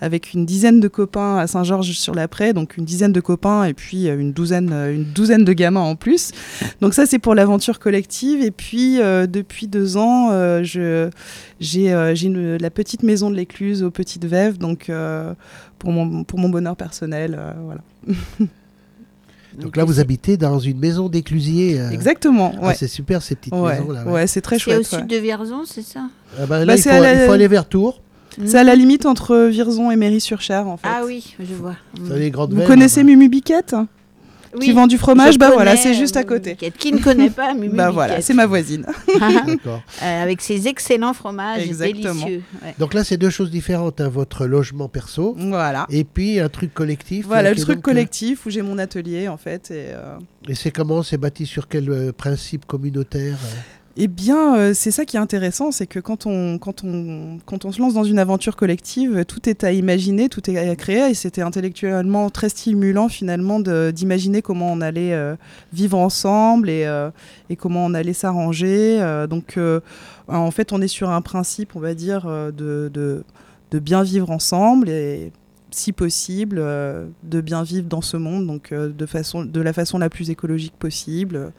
[0.00, 4.32] avec une dizaine de copains à Saint-Georges-sur-la-Pré, donc une dizaine de copains et puis une
[4.32, 6.32] douzaine, une douzaine de gamins en plus.
[6.80, 8.42] Donc ça, c'est pour l'aventure collective.
[8.42, 11.08] Et puis, euh, depuis deux ans, euh, je-
[11.60, 15.32] j'ai euh, j'ai une- la petite maison de l'écluse aux Petites Vèves, donc euh,
[15.78, 17.36] pour, mon, pour mon bonheur personnel.
[17.38, 17.80] euh, voilà.
[19.58, 21.78] Donc là, vous habitez dans une maison d'éclusier.
[21.80, 21.90] euh.
[21.90, 22.52] Exactement.
[22.60, 22.74] Ah, Ouais.
[22.74, 24.04] c'est super, ces petites Ouais, maisons-là.
[24.06, 24.80] ouais, c'est très C'est chouette.
[24.80, 26.08] au sud de Vierzon, c'est ça?
[26.36, 28.00] Ah bah, là, Bah, il, faut, c'est à la- il faut aller vers Tours.
[28.46, 30.88] C'est à la limite entre Virzon et Méry-sur-Cher, en fait.
[30.90, 31.76] Ah oui, je vois.
[32.08, 33.10] Ça, les grandes Vous connaissez là-bas.
[33.12, 33.76] Mumu Biquette?
[34.56, 36.56] Oui, Qui vend du fromage je Bah voilà, c'est juste à euh, côté.
[36.56, 38.86] Qui ne connaît pas Mumu Bah voilà, c'est ma voisine.
[39.46, 39.82] D'accord.
[40.02, 42.14] Euh, Avec ses excellents fromages Exactement.
[42.14, 42.42] délicieux.
[42.62, 42.74] ouais.
[42.78, 44.00] Donc là, c'est deux choses différentes.
[44.00, 45.86] hein, votre logement perso Voilà.
[45.90, 47.26] et puis un truc collectif.
[47.26, 49.70] Voilà, euh, le truc donc, collectif où j'ai mon atelier, en fait.
[49.70, 50.16] Et, euh,
[50.48, 51.02] Et c'est comment?
[51.02, 53.58] C'est bâti sur quel euh, principe communautaire euh?
[53.96, 57.64] Eh bien, euh, c'est ça qui est intéressant, c'est que quand on, quand, on, quand
[57.64, 61.10] on se lance dans une aventure collective, tout est à imaginer, tout est à créer,
[61.10, 65.36] et c'était intellectuellement très stimulant finalement d'imaginer comment on allait euh,
[65.72, 67.10] vivre ensemble et, euh,
[67.50, 68.98] et comment on allait s'arranger.
[69.30, 69.58] donc,
[70.26, 73.24] en fait, on est sur un principe, on va dire, de, de,
[73.78, 74.88] bien vivre ensemble
[75.74, 79.72] si possible, euh, de bien vivre dans ce monde, donc euh, de, façon, de la
[79.72, 81.52] façon la plus écologique possible.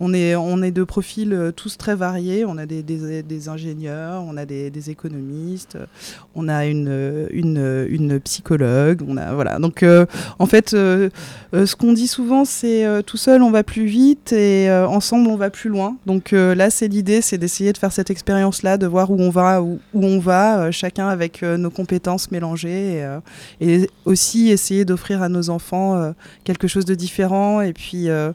[0.00, 2.44] On est, on est de profils euh, tous très variés.
[2.44, 5.78] On a des, des, ingénieurs, on a des, économistes,
[6.34, 9.02] on a une, une, psychologue.
[9.06, 9.58] On a, voilà.
[9.58, 9.84] Donc,
[10.38, 15.28] en fait, ce qu'on dit souvent, c'est tout seul, on va plus vite et ensemble,
[15.28, 15.96] on va plus loin.
[16.06, 19.62] Donc là, c'est l'idée, c'est d'essayer de faire cette expérience-là, de voir où on va,
[19.62, 23.06] où, on va, chacun avec nos compétences mélangées.
[23.60, 26.12] Et aussi essayer d'offrir à nos enfants euh,
[26.44, 28.32] quelque chose de différent et puis euh,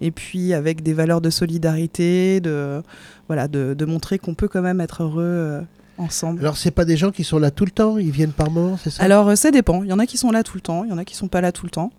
[0.00, 2.82] et puis avec des valeurs de solidarité de
[3.28, 5.60] voilà de, de montrer qu'on peut quand même être heureux euh,
[5.98, 6.40] ensemble.
[6.40, 8.76] Alors, c'est pas des gens qui sont là tout le temps Ils viennent par moment,
[8.82, 9.02] c'est ça?
[9.02, 9.82] Alors euh, ça dépend.
[9.82, 11.14] Il y en a qui sont là tout le temps il y en a qui
[11.16, 11.90] sont pas là tout le temps.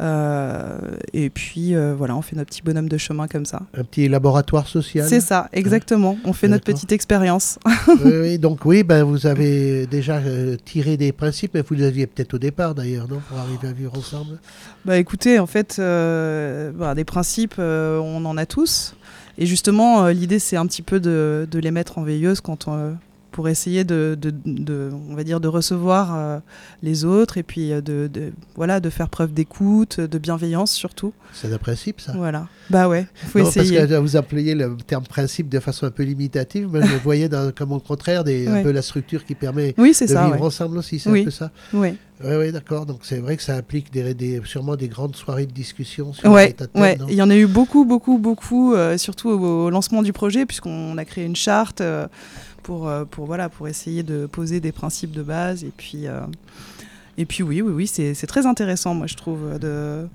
[0.00, 0.78] Euh,
[1.12, 3.62] et puis euh, voilà on fait notre petit bonhomme de chemin comme ça.
[3.76, 5.06] Un petit laboratoire social.
[5.08, 6.16] C'est ça exactement.
[6.24, 7.58] On fait notre petite expérience.
[8.04, 10.20] Oui, oui, donc oui, ben, vous avez déjà
[10.64, 13.72] tiré des principes, mais vous les aviez peut-être au départ d'ailleurs, non Pour arriver à
[13.72, 14.38] vivre ensemble?
[14.84, 18.94] Bah écoutez, en fait, bah, des principes, on en a tous.
[19.38, 22.96] Et justement, l'idée, c'est un petit peu de, de les mettre en veilleuse quand on-
[23.40, 26.40] pour essayer de, de- de- on va dire, de recevoir euh,
[26.82, 31.14] les autres et puis euh, de, de- voilà, de faire preuve d'écoute, de bienveillance surtout.
[31.32, 32.48] C'est un principe, ça Voilà.
[32.68, 33.78] Bah ouais, faut Non, parce essayer.
[33.86, 37.50] que vous employez le terme principe de façon un peu limitative, mais je voyais dans-
[37.56, 40.24] comme au contraire des, un peu la structure qui permet Oui, de ça.
[40.26, 40.46] vivre Ouais.
[40.46, 41.22] ensemble aussi, c'est Oui.
[41.22, 41.50] un peu ça.
[41.72, 42.84] Oui, oui, d'accord.
[42.84, 46.30] Donc c'est vrai que ça implique des, des- sûrement des grandes soirées de discussion sur
[46.30, 46.98] Ouais, thème, ouais.
[47.08, 50.44] Il y en a eu beaucoup, beaucoup, beaucoup, euh, surtout au, au lancement du projet,
[50.44, 52.06] puisqu'on a créé une charte euh,
[52.62, 55.64] pour, euh, pour, voilà, pour essayer de poser des principes de base.
[55.64, 56.20] Et puis, euh,
[57.18, 60.06] et puis oui, oui, oui, c'est très intéressant, moi, je trouve, de,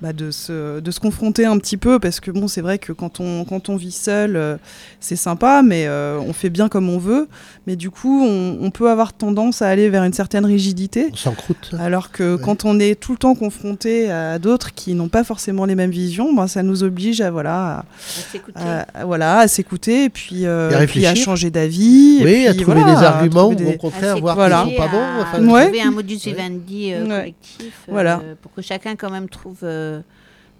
[0.00, 2.92] bah, de, se, de se confronter un petit peu, parce que bon, c'est vrai que
[2.92, 4.56] quand on, quand on vit seul, euh,
[5.00, 7.26] c'est sympa, mais euh, on fait bien comme on veut.
[7.66, 11.08] Mais du coup, on, on peut avoir tendance à aller vers une certaine rigidité.
[11.12, 11.74] On s'encroute.
[11.80, 12.40] Alors que Ouais.
[12.44, 15.90] quand on est tout le temps confronté à d'autres qui n'ont pas forcément les mêmes
[15.90, 17.84] visions, ben, ça nous oblige à voilà, À
[18.32, 18.60] s'écouter.
[18.60, 22.18] à, à- voilà, à s'écouter et puis, euh, Et à puis changer d'avis.
[22.20, 24.62] et Oui, à trouver voilà, des arguments trouver ou des- au contraire à voir Voilà.
[24.64, 24.98] qu'ils sont pas bons.
[24.98, 25.62] à enfin, Ouais.
[25.64, 27.08] trouver un modus vivendi euh, Ouais.
[27.08, 28.20] collectif euh, Voilà.
[28.42, 29.87] pour que chacun quand même trouve, euh,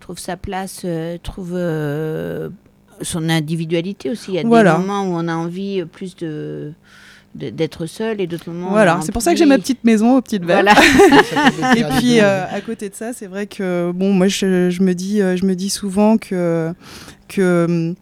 [0.00, 2.48] trouve sa place, euh, trouve euh,
[3.02, 4.32] son individualité aussi.
[4.32, 4.72] Il y a Voilà.
[4.72, 6.72] des moments où on a envie euh, plus de
[7.34, 8.70] d'être seul et d'autres moments.
[8.70, 10.64] Voilà, c'est pour ça que j'ai ma petite maison aux petites belles.
[10.64, 10.72] Voilà.
[11.76, 14.94] Et puis euh, à côté de ça, c'est vrai que bon, moi je, je me
[14.94, 16.72] dis, euh, je me dis souvent que
[17.28, 17.94] que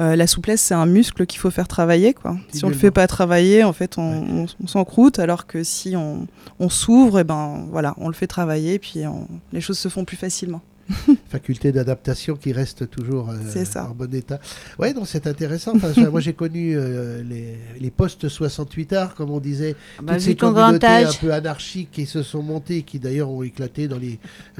[0.00, 2.36] euh, la souplesse c'est un muscle qu'il faut faire travailler quoi.
[2.52, 4.02] Si on le fait pas travailler, en fait, on,
[4.42, 6.26] on, on s'encroute, alors que si on,
[6.58, 10.04] on s'ouvre, et ben voilà, on le fait travailler, puis on- les choses se font
[10.04, 10.60] plus facilement.
[11.28, 13.88] faculté d'adaptation qui reste toujours euh, ça.
[13.90, 14.40] en bon état.
[14.78, 15.72] Ouais, donc c'est intéressant.
[15.76, 20.22] Enfin, moi, j'ai connu euh, les, les postes 68 arts, comme on disait, Bah, toutes
[20.22, 24.18] ces communautés un peu anarchiques qui se sont montées, qui d'ailleurs ont éclaté dans les,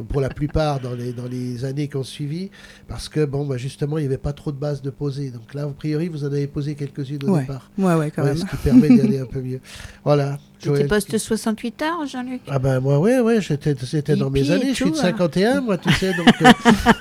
[0.09, 2.51] pour la plupart dans les, dans les années qui ont suivi,
[2.89, 5.31] parce que bon, bah, justement, il n'y avait pas trop de bases de poser.
[5.31, 7.71] Donc là, a priori, vous en avez posé quelques-unes au Ouais, départ.
[7.79, 8.39] ouais, ouais, quand Ouais, même.
[8.39, 9.61] ce qui permet d'aller un peu mieux.
[10.05, 10.39] Voilà.
[10.62, 14.68] C'était poste 68 heures, Jean-Luc Ah ben moi ouais ouais j'étais c'était dans mes années
[14.70, 15.03] je suis de tout, hein.
[15.03, 16.51] 51 moi tu sais donc euh,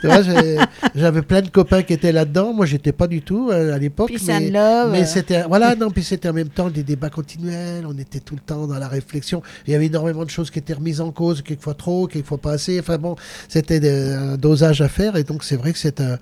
[0.01, 0.57] tu vois, j'ai-
[0.95, 2.53] j'avais plein de copains qui étaient là-dedans.
[2.53, 4.51] Moi j'étais pas du tout euh, à l'époque mais,
[4.91, 7.85] mais c'était voilà non puis c'était en même temps des débats continuels.
[7.87, 9.41] On était tout le temps dans la réflexion.
[9.67, 12.51] Il y avait énormément de choses qui étaient remises en cause quelquefois trop quelquefois pas
[12.53, 12.79] assez.
[12.79, 13.15] Enfin bon
[13.47, 13.79] c'était
[14.15, 15.15] un dosage à faire.
[15.17, 16.17] Et donc c'est vrai que c'est un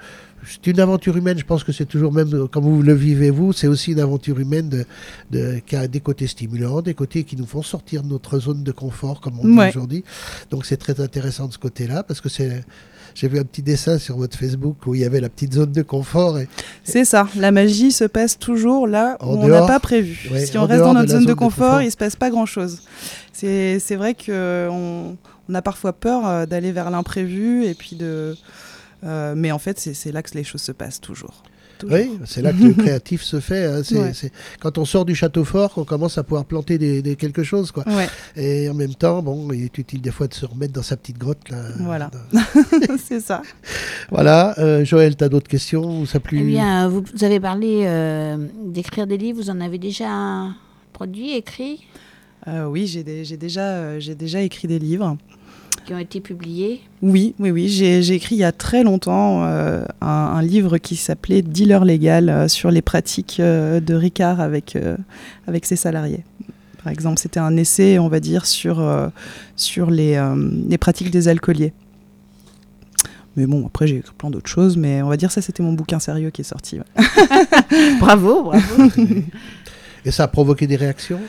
[0.46, 3.30] c'est une aventure humaine, je pense que c'est toujours même, euh, comme vous le vivez
[3.30, 4.86] vous, c'est aussi une aventure humaine de,
[5.32, 8.64] de- qui a des côtés stimulants, des côtés qui nous font sortir de notre zone
[8.64, 10.04] de confort, comme on dit aujourd'hui.
[10.50, 12.64] Donc c'est très intéressant de ce côté-là, parce que c'est...
[13.16, 15.72] J'ai vu un petit dessin sur votre Facebook où il y avait la petite zone
[15.72, 16.38] de confort.
[16.38, 16.48] Et,
[16.84, 20.30] C'est ça, la magie se passe toujours là où on n'a pas prévu.
[20.32, 21.82] Ouais, si on reste dans notre zone de zone de confort, confort.
[21.82, 22.82] il se passe pas grand-chose.
[23.34, 25.18] C'est c'est vrai qu'on
[25.50, 28.36] on a parfois peur euh, d'aller vers l'imprévu et puis de...
[29.04, 31.44] euh, mais en fait, c'est là que les choses se passent toujours.
[31.78, 31.96] Toujours.
[31.98, 33.64] oui, c'est là que le créatif se fait.
[33.64, 34.12] hein, c'est, Ouais.
[34.14, 37.42] c'est quand on sort du château fort qu'on commence à pouvoir planter des, des quelque
[37.42, 37.72] chose.
[37.72, 37.86] Quoi.
[37.88, 40.84] Ouais, Et en même temps, bon, il est utile des fois de se remettre dans
[40.84, 41.50] sa petite grotte.
[41.50, 42.12] Là, Voilà.
[42.34, 43.42] Dans- c'est ça.
[44.12, 46.40] Voilà, euh, Joël, tu as d'autres questions ou ça plus...
[46.42, 48.36] Eh bien, vous, vous avez parlé euh,
[48.66, 49.42] d'écrire des livres.
[49.42, 50.48] Vous en avez déjà
[50.92, 51.86] produit, écrit,
[52.48, 55.18] Euh, oui, j'ai dé- j'ai déjà, euh, j'ai déjà écrit des livres.
[55.90, 56.82] Qui ont été publiés.
[57.02, 57.68] Oui, oui, oui.
[57.68, 62.30] J'ai écrit il y a très longtemps euh, un, un livre qui s'appelait Dealer légal
[62.30, 64.96] euh, sur les pratiques euh, de Ricard avec, euh,
[65.48, 66.24] avec ses salariés.
[66.84, 69.08] Par exemple, c'était un essai, on va dire, sur, euh,
[69.56, 70.36] sur les, euh,
[70.68, 71.74] les pratiques des alcooliers.
[73.36, 75.74] Mais bon, après, j'ai écrit plein d'autres choses, mais on va dire ça, c'était mon
[75.74, 76.78] bouquin sérieux qui est sorti.
[76.78, 77.04] ouais.
[78.00, 78.92] Bravo, bravo.
[80.06, 81.20] Et ça a provoqué des réactions?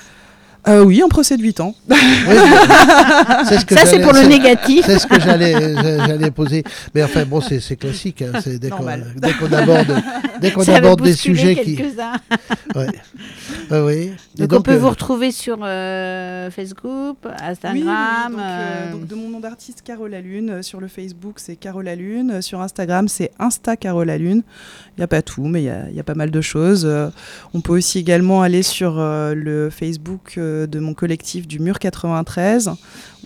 [0.69, 1.75] Euh, oui, un procès de 8 ans.
[1.89, 1.97] Oui,
[3.49, 4.85] c'est ce que Ça, c'est pour le négatif.
[4.87, 6.65] C'est ce que j'allais, j'a- j'allais poser.
[6.95, 8.23] Mais enfin, bon, c'est classique.
[8.23, 9.07] hein, c'est dès qu'on Normal.
[9.17, 10.03] dès qu'on aborde,
[10.41, 11.77] dès avait aborde des sujets qui.
[11.77, 12.13] quelques-uns.
[12.75, 12.87] Ouais.
[13.71, 14.13] Ouais, oui.
[14.37, 18.33] Donc, on peut euh, vous retrouver sur euh, Facebook, Oui, oui, oui, Instagram.
[18.33, 18.43] donc, euh,
[18.89, 20.51] euh, donc de mon nom d'artiste Carole la Lune.
[20.51, 22.31] euh, Sur le Facebook, c'est Carole la Lune.
[22.35, 24.43] euh, Sur Instagram, c'est Insta Carole la Lune.
[24.97, 26.41] Il n'y a pas tout, mais il y a, il y a pas mal de
[26.41, 26.85] choses.
[26.85, 27.09] Euh,
[27.55, 30.35] on peut aussi également aller sur euh, le Facebook
[30.67, 32.71] de mon collectif du Mur 93,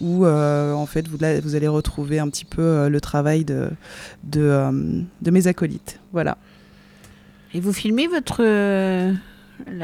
[0.01, 3.71] où euh, en fait vous, vous allez retrouver un petit peu euh, le travail de,
[4.25, 6.01] de, euh, de mes acolytes.
[6.13, 6.39] Voilà.
[7.53, 8.43] Et vous filmez votre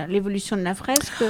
[0.09, 1.23] l'évolution de la fresque?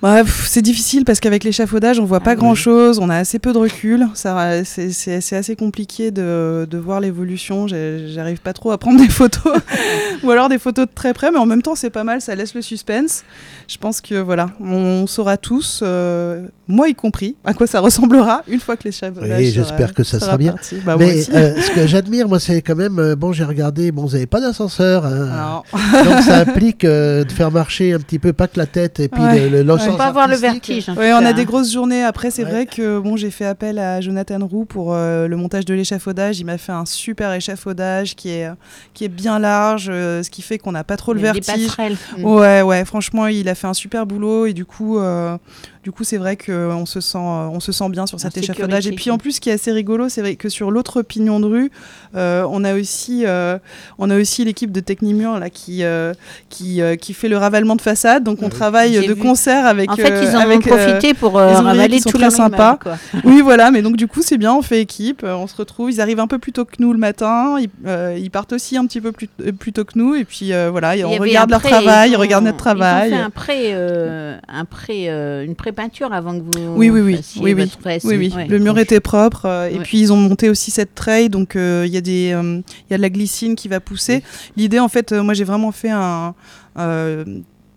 [0.00, 3.40] Pff, c'est difficile parce qu'avec l'échafaudage, on voit Ah pas grand chose, on a assez
[3.40, 4.06] peu de recul.
[4.14, 7.66] Ça, c'est, c'est- c'est assez compliqué de, de voir l'évolution.
[7.66, 9.54] J'ai- J'arrive pas trop à prendre des photos,
[10.22, 12.34] ou alors des photos de très près, mais en même temps, c'est pas mal, ça
[12.36, 13.24] laisse le suspense.
[13.66, 18.42] Je pense que voilà, on saura tous, euh, moi y compris, à quoi ça ressemblera
[18.46, 19.38] une fois que l'échafaudage.
[19.38, 20.54] Oui, sera- j'espère que ça sera bien.
[20.84, 22.98] Bah, Mais euh, ce que j'admire, moi, c'est quand même.
[22.98, 23.90] euh, bon, j'ai regardé.
[23.90, 25.06] Bon, vous n'avez pas d'ascenseur.
[25.06, 25.62] hein.
[25.72, 29.08] Donc, ça implique euh, de faire marcher un petit peu, pas que la tête, et
[29.08, 29.40] puis Ouais.
[29.48, 29.96] le, le, le Ouais.
[29.96, 30.86] pas avoir le vertige.
[30.86, 32.02] tout on a des grosses journées.
[32.04, 32.50] Après, c'est Ouais.
[32.50, 36.38] vrai que bon, j'ai fait appel à Jonathan Roux pour euh, le montage de l'échafaudage.
[36.40, 38.48] Il m'a fait un super échafaudage qui est,
[38.94, 41.40] qui est bien large, euh, ce qui fait qu'on n'a pas trop le a des
[41.40, 41.66] vertige.
[41.68, 41.96] passerelles.
[42.22, 45.36] Ouais, ouais, franchement, il a fait un super boulot et du coup, euh,
[45.84, 48.86] du coup, c'est vrai qu'on se sent, euh, on se sent bien sur cet échafaudage.
[48.86, 51.40] Et puis en plus, ce qui est assez rigolo, c'est vrai que sur l'autre pignon
[51.40, 51.70] de rue,
[52.16, 53.58] euh, on a aussi, euh,
[53.98, 56.12] on a aussi l'équipe de Technimur là qui, euh,
[56.48, 58.24] qui, euh, qui fait le ravalement de façade.
[58.24, 58.50] Donc on Oui.
[58.50, 59.16] travaille de vu.
[59.20, 59.90] concert avec.
[59.90, 62.78] En fait, euh, ils en ont avec, euh, profité pour euh, ravaler tout sympas.
[62.82, 62.96] quoi.
[63.24, 65.90] oui, voilà, mais donc du coup, c'est bien, on fait équipe, euh, on se retrouve.
[65.90, 68.76] Ils arrivent un peu plus tôt que nous le matin, ils, euh, ils partent aussi
[68.76, 71.10] un petit peu plus, euh, plus tôt que nous, et puis euh, voilà, et on
[71.10, 73.10] regarde leur pré, travail, ils ils ont- regardent notre travail.
[73.10, 76.90] Ils ont fait un pré, euh, un pré, euh, une pré-peinture avant que vous Oui,
[76.90, 77.70] oui, oui, fassiez oui, oui.
[78.04, 78.32] Oui, oui.
[78.34, 78.46] Ouais.
[78.46, 79.46] Le mur était propre.
[79.46, 79.82] euh, Et Ouais.
[79.84, 81.28] puis, ils ont monté aussi cette treille.
[81.28, 83.80] Donc, euh, il y, a des, euh, il y a de la glycine qui va
[83.80, 84.22] pousser.
[84.56, 86.34] L'idée, en fait, euh, moi, j'ai vraiment fait un.
[86.78, 87.24] euh,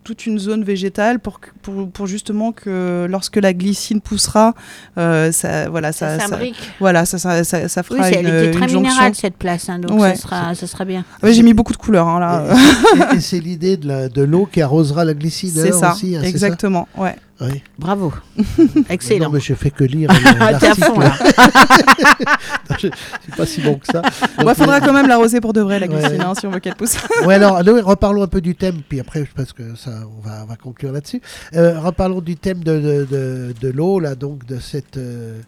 [0.04, 4.56] toute une zone végétale pour, pour, pour justement que lorsque la glycine poussera,
[4.98, 6.40] euh, ça, voilà, ça, Ça ça-
[6.80, 8.82] voilà, ça, ça, ça, ça Oui, fera c'est- une, elle était très une jonction.
[8.82, 10.16] minérale cette place, hein, donc Ouais.
[10.16, 11.06] ça, sera, ça sera bien.
[11.22, 12.46] Ouais, J'ai mis beaucoup de couleurs hein, là.
[13.14, 15.94] Et, et c'est l'idée de la- de l'eau qui arrosera la glycine C'est alors, ça,
[15.94, 16.88] aussi, hein, exactement.
[16.98, 17.16] Ouais.
[17.42, 17.64] Oui.
[17.80, 18.14] Bravo.
[18.38, 18.44] Non,
[18.90, 19.30] Excellent.
[19.32, 20.84] mais je fais que lire euh, Ah, T'es à l'article.
[20.88, 21.14] fond là.
[22.70, 24.02] Non, je suis pas si bon que ça.
[24.40, 26.00] Il faudra quand même l'arroser pour de vrai, la Ouais.
[26.00, 26.96] glycine, hein, si on veut qu'elle pousse.
[27.26, 30.44] Ouais, alors, reparlons un peu du thème, puis après, je pense que ça, on va,
[30.44, 31.22] on va conclure là-dessus.
[31.56, 34.98] Euh, reparlons du thème de, de, de, de l'eau, là, donc de cette.
[34.98, 35.42] euh,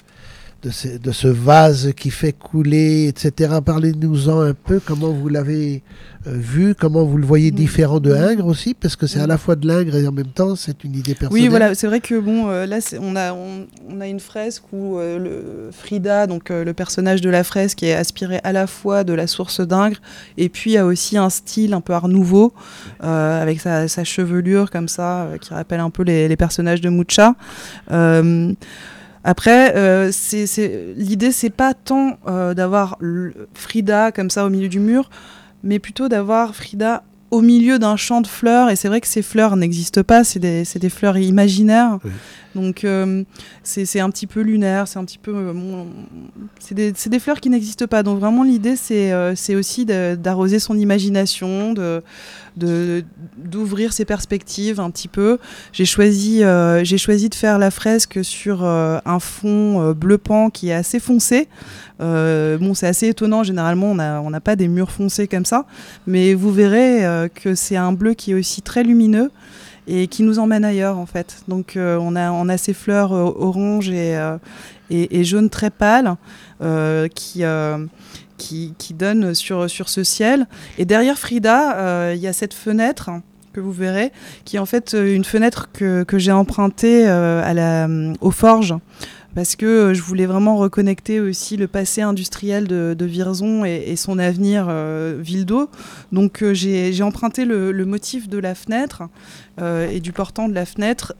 [0.63, 3.55] de ce, de ce vase qui fait couler, etc.
[3.65, 5.83] Parlez-nous-en un peu, comment vous l'avez
[6.25, 7.55] euh, vu, comment vous le voyez Mm.
[7.55, 9.29] différent de Ingres aussi, parce que c'est à Mm.
[9.29, 11.43] la fois de l'Ingres et en même temps c'est une idée personnelle.
[11.43, 14.63] Oui, voilà, c'est vrai que bon, euh, là, on a, on, on a une fresque
[14.71, 18.65] où euh, le Frida, donc euh, le personnage de la fresque, est aspiré à la
[18.65, 19.99] fois de la source d'Ingres
[20.37, 22.53] et puis a aussi un style un peu art nouveau
[23.01, 27.35] avec sa, sa chevelure comme ça, qui rappelle un peu les, les personnages de Mucha.
[29.23, 30.11] Après, euh,
[30.97, 32.97] l'idée, c'est pas tant euh, d'avoir
[33.53, 35.09] Frida comme ça au milieu du mur,
[35.63, 38.69] mais plutôt d'avoir Frida au milieu d'un champ de fleurs.
[38.69, 41.97] Et c'est vrai que ces fleurs n'existent pas, c'est des, des fleurs imaginaires.
[42.03, 42.11] Oui.
[42.53, 43.23] Donc euh,
[43.63, 45.33] c'est un petit peu lunaire, c'est un petit peu.
[45.35, 45.87] euh, bon,
[46.59, 48.03] c'est des, des fleurs qui n'existent pas.
[48.03, 52.03] Donc vraiment, l'idée, c'est euh, aussi d'arroser son imagination, de
[52.55, 55.39] d'ouvrir ses perspectives un petit peu.
[55.71, 60.17] J'ai choisi, euh, j'ai choisi de faire la fresque sur euh, un fond euh, bleu
[60.17, 61.47] pan qui est assez foncé.
[61.99, 63.43] Bon, c'est assez étonnant.
[63.43, 65.65] Généralement, on n'a on n'a pas des murs foncés comme ça,
[66.05, 69.31] mais vous verrez que c'est un bleu qui est aussi très lumineux
[69.87, 71.43] et qui nous emmène ailleurs en fait.
[71.47, 74.19] Donc, on a on a ces fleurs orange et,
[74.89, 76.17] et et jaune très pâles
[76.61, 77.43] euh, qui
[78.43, 80.47] qui, donne sur, sur ce ciel.
[80.77, 83.09] Et derrière Frida, euh, il y a cette fenêtre
[83.53, 84.11] que vous verrez,
[84.45, 87.87] qui est en fait euh, une fenêtre que, que j'ai empruntée euh, à la,
[88.19, 88.73] aux forges,
[89.35, 94.67] parce que je voulais vraiment reconnecter aussi le passé industriel de, Virzon et, son avenir
[94.69, 95.69] euh, ville d'eau.
[96.11, 99.03] Donc euh, j'ai emprunté le, motif de la fenêtre
[99.61, 101.13] et du portant de la fenêtre.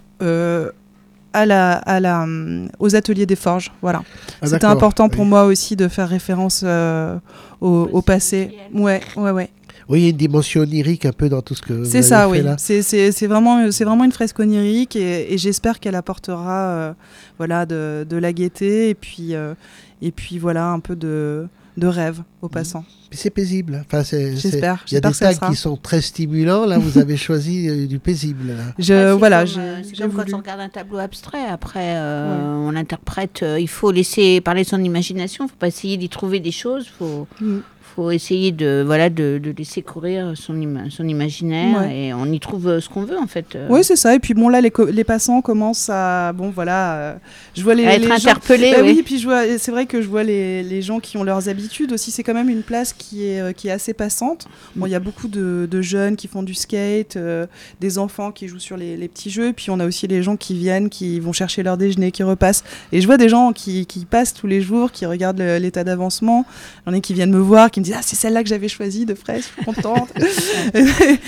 [1.36, 4.04] Euh, à la, à la, hum, aux ateliers des forges, voilà.
[4.42, 5.28] Ah, C'était important pour Oui.
[5.30, 7.18] moi aussi de faire référence euh,
[7.62, 8.56] au, au passé.
[8.74, 9.50] Ouais, ouais, ouais.
[9.90, 12.22] Oui, il y a une dimension onirique un peu dans tout ce que C'est ça,
[12.30, 12.44] fait oui.
[12.58, 16.94] C'est c'est- c'est vraiment, c'est vraiment une fresque onirique et, et j'espère qu'elle apportera, euh,
[17.38, 19.54] voilà, de, de la gaieté et puis, euh,
[20.02, 22.86] et puis voilà, un peu de, de rêve aux passants.
[23.14, 23.84] C'est paisible.
[23.86, 24.84] Enfin, J'espère.
[24.90, 26.66] Il y a des tags qui sont très stimulants.
[26.66, 28.48] Là, vous avez choisi euh, du paisible.
[28.50, 28.64] là.
[28.80, 30.26] Je, Ouais, voilà, comme, euh, comme voulu.
[30.32, 31.46] quand on regarde un tableau abstrait.
[31.46, 33.42] Après, euh, on interprète.
[33.44, 35.46] euh, il faut laisser parler son imagination.
[35.46, 36.86] Il faut pas essayer d'y trouver des choses.
[36.88, 37.60] Il faut, Mm.
[37.96, 41.82] Faut essayer de, voilà, de, de laisser courir son, ima- son imaginaire.
[41.82, 41.98] Ouais.
[42.08, 43.56] Et on y trouve euh, ce qu'on veut, en fait.
[43.56, 44.16] euh, Oui, c'est ça.
[44.16, 47.14] Et puis bon, là, les, les passants commencent à, bon, voilà, euh,
[47.56, 48.34] je vois les, à être les gens-.
[48.34, 48.94] Bah oui.
[48.98, 51.50] oui, puis je vois, c'est vrai que je vois les, les gens qui ont leurs
[51.50, 52.12] habitudes aussi.
[52.12, 54.48] C'est quand même une place qui est, qui est assez passante.
[54.76, 57.46] Bon, il y a beaucoup de, de jeunes qui font du skate, euh,
[57.80, 59.50] des enfants qui jouent sur les, les petits jeux.
[59.50, 62.24] Et puis on a aussi les gens qui viennent, qui vont chercher leur déjeuner, qui
[62.24, 62.64] repassent.
[62.92, 66.46] Et je vois des gens qui, qui passent tous les jours, qui regardent l'état d'avancement.
[66.88, 68.50] Il y en a qui viennent me voir, qui me disent Ah, c'est celle-là que
[68.50, 70.10] j'avais choisie de frais, je suis contente.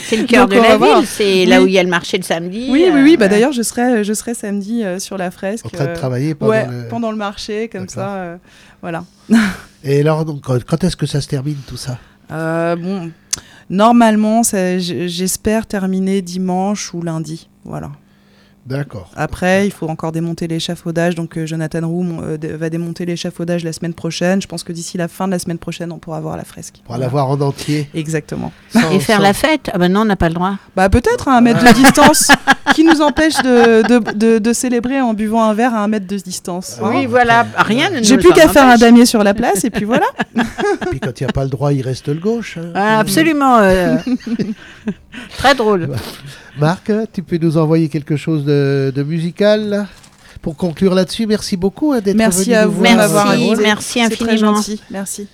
[0.07, 1.05] C'est le cœur de la ville.
[1.07, 2.67] C'est là où il y a le marché le samedi.
[2.69, 3.11] oui, oui, euh, oui.
[3.17, 3.27] Bah, voilà.
[3.29, 5.65] D'ailleurs, je serai, je serai samedi euh, sur la fresque.
[5.65, 8.15] En train de euh, travailler pendant ouais, le- pendant le marché, comme ça.
[8.15, 8.37] euh,
[8.81, 9.03] voilà.
[9.83, 11.97] Et alors, donc, quand est-ce que ça se termine tout ça?
[12.31, 13.11] Euh, bon,
[13.69, 17.49] normalement, j'espère terminer dimanche ou lundi.
[17.63, 17.91] Voilà.
[18.65, 19.11] D'accord.
[19.15, 21.13] Après, il faut encore démonter l'échafaudage.
[21.13, 24.41] Donc, euh, Jonathan Roux euh, va démonter l'échafaudage la semaine prochaine.
[24.41, 26.81] Je pense que d'ici la fin de la semaine prochaine, on pourra voir la fresque.
[26.83, 27.87] Pour la voir en entier.
[27.93, 28.51] Exactement.
[28.73, 30.55] sans- Et faire sans- la fête Ah ben non, on n'a pas le droit.
[30.75, 32.31] Bah, peut-être à un mètre de distance.
[32.73, 36.07] Qui nous empêche de, de, de- de célébrer en buvant un verre à un mètre
[36.07, 37.45] de distance hein oui, voilà.
[37.57, 40.07] Rien ne J'ai plus qu'à faire un damier sur la place et puis voilà.
[40.35, 42.57] Et puis quand il n'y a pas le droit, il reste le gauche.
[42.57, 42.71] hein.
[42.73, 43.59] Ah, absolument.
[43.59, 43.97] euh,
[45.37, 45.89] Très drôle.
[46.57, 49.87] Marc, tu peux nous envoyer quelque chose de, de musical
[50.41, 51.27] pour conclure là-dessus?
[51.27, 54.55] Merci beaucoup hein, d'être Merci venu à nous vous Merci, merci très infiniment.
[54.55, 54.81] gentil.
[54.89, 55.27] Merci.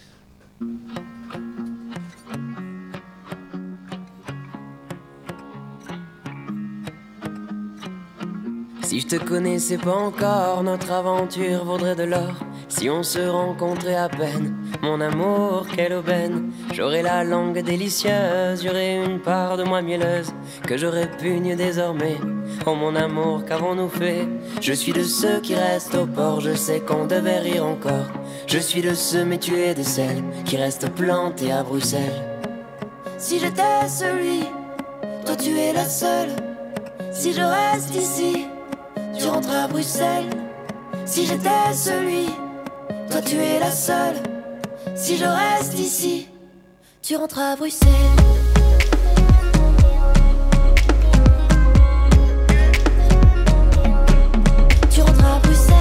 [8.83, 12.33] Si je te connaissais pas encore, notre aventure vaudrait de l'or.
[12.71, 16.51] Si on se rencontrait à peine, mon amour, quelle aubaine.
[16.73, 20.31] J'aurais la langue délicieuse, j'aurais une part de moi mielleuse
[20.65, 22.15] que je répugne désormais.
[22.65, 24.25] Oh mon amour, qu'avons-nous fait?
[24.61, 28.07] Je suis de ceux qui restent au port, je sais qu'on devait rire encore.
[28.47, 32.23] Je suis de ceux, mais tu es de celles qui restent plantées à Bruxelles.
[33.17, 34.45] Si j'étais celui,
[35.25, 36.29] toi tu es la seule.
[37.11, 38.47] Si je reste ici,
[39.19, 40.29] tu rentres à Bruxelles.
[41.05, 42.27] Si j'étais celui,
[43.11, 44.15] toi tu es la seule.
[44.95, 46.27] Si je reste ici,
[47.01, 47.89] tu rentres à Bruxelles.
[54.89, 55.75] Tu rentres à Bruxelles.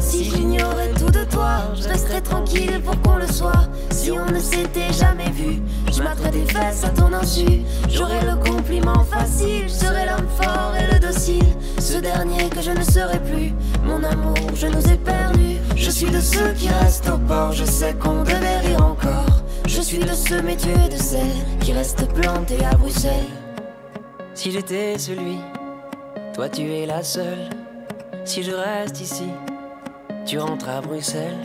[0.00, 3.66] Si j'ignorais tout de toi, je resterais tranquille pour qu'on le soit.
[3.90, 7.62] Si on ne s'était jamais vu, je mettrais des fesses à ton insu.
[7.88, 8.35] J'aurais le
[8.94, 11.44] facile, je serais l'homme fort et le docile.
[11.78, 13.52] Ce dernier que je ne serai plus,
[13.84, 15.58] mon amour, je nous ai perdus.
[15.76, 19.42] Je suis de ceux qui restent au port, je sais qu'on devait rire encore.
[19.66, 23.30] Je suis de ceux, mais de celles qui restent plantées à Bruxelles.
[24.34, 25.38] Si j'étais celui,
[26.34, 27.50] toi tu es la seule.
[28.24, 29.28] Si je reste ici,
[30.24, 31.38] tu rentres à Bruxelles.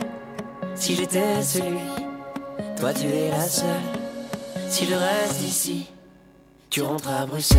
[0.74, 1.78] Si j'étais celui,
[2.78, 3.66] toi tu es la seule.
[4.68, 5.88] Si je reste ici,
[6.72, 7.58] tu rentres à Bruxelles.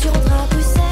[0.00, 0.82] Tu rentres à Bruxelles.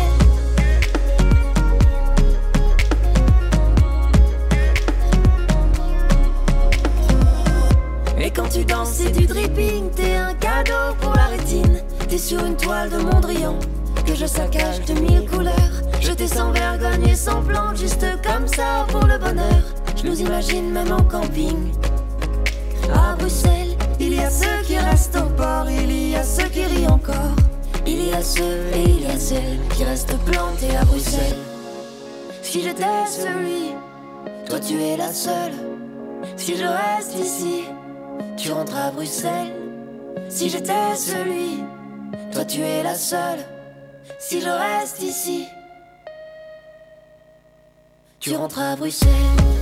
[8.21, 11.83] Et quand tu danses, c'est du dripping, t'es un cadeau pour la rétine.
[12.09, 13.59] T'es sur une toile de Mondrian
[14.07, 15.83] que je saccage de mille couleurs.
[16.01, 19.78] Je t'ai sans vergogne et sans plan, juste comme ça pour le bonheur.
[19.99, 21.73] Je nous imagine même en camping.
[22.95, 26.65] À Bruxelles, il y a ceux qui restent au port, il y a ceux qui
[26.65, 27.35] rient encore.
[27.85, 31.39] Il y a ceux et il y a celles qui restent plantés à Bruxelles.
[32.43, 33.75] Si j'étais celui,
[34.49, 35.55] toi tu es la seule.
[36.37, 37.65] Si je reste ici,
[38.37, 39.53] tu rentres à Bruxelles.
[40.29, 41.65] Si j'étais celui,
[42.33, 43.41] toi tu es la seule.
[44.21, 45.47] Si je reste ici,
[48.21, 49.58] tu rentres à Bruxelles.